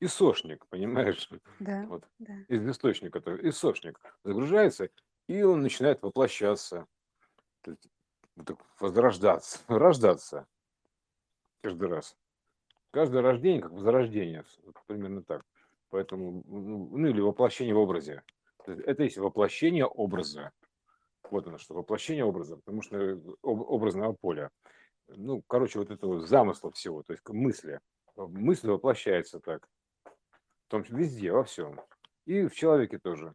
источник, 0.00 0.66
понимаешь, 0.68 1.28
да, 1.60 1.84
вот 1.86 2.04
да. 2.18 2.34
из 2.48 2.66
источника, 2.68 3.20
то 3.20 3.36
источник 3.48 4.00
загружается, 4.24 4.88
и 5.28 5.42
он 5.42 5.60
начинает 5.60 6.02
воплощаться, 6.02 6.86
возрождаться, 8.80 9.60
рождаться 9.68 10.46
каждый 11.62 11.88
раз. 11.88 12.16
Каждое 12.90 13.22
рождение 13.22 13.62
как 13.62 13.72
возрождение, 13.72 14.44
примерно 14.86 15.22
так. 15.22 15.44
Поэтому, 15.88 16.42
ну, 16.46 16.88
ну, 16.92 17.06
или 17.06 17.20
воплощение 17.20 17.74
в 17.74 17.78
образе. 17.78 18.22
Это 18.66 19.02
есть 19.02 19.16
воплощение 19.16 19.86
образа. 19.86 20.52
Вот 21.32 21.46
оно 21.46 21.56
что, 21.56 21.72
воплощение 21.74 22.26
образа, 22.26 22.56
потому 22.56 22.82
что 22.82 22.98
э, 22.98 23.14
об- 23.42 23.62
образного 23.62 24.12
поля. 24.12 24.50
Ну, 25.08 25.42
короче, 25.46 25.78
вот 25.78 25.90
этого 25.90 26.20
замысла 26.20 26.70
всего, 26.72 27.02
то 27.02 27.14
есть 27.14 27.26
мысли. 27.26 27.80
Мысль 28.16 28.68
воплощается 28.68 29.40
так. 29.40 29.66
В 30.04 30.68
том 30.68 30.84
числе 30.84 30.98
везде, 30.98 31.32
во 31.32 31.44
всем. 31.44 31.80
И 32.26 32.46
в 32.46 32.54
человеке 32.54 32.98
тоже. 32.98 33.32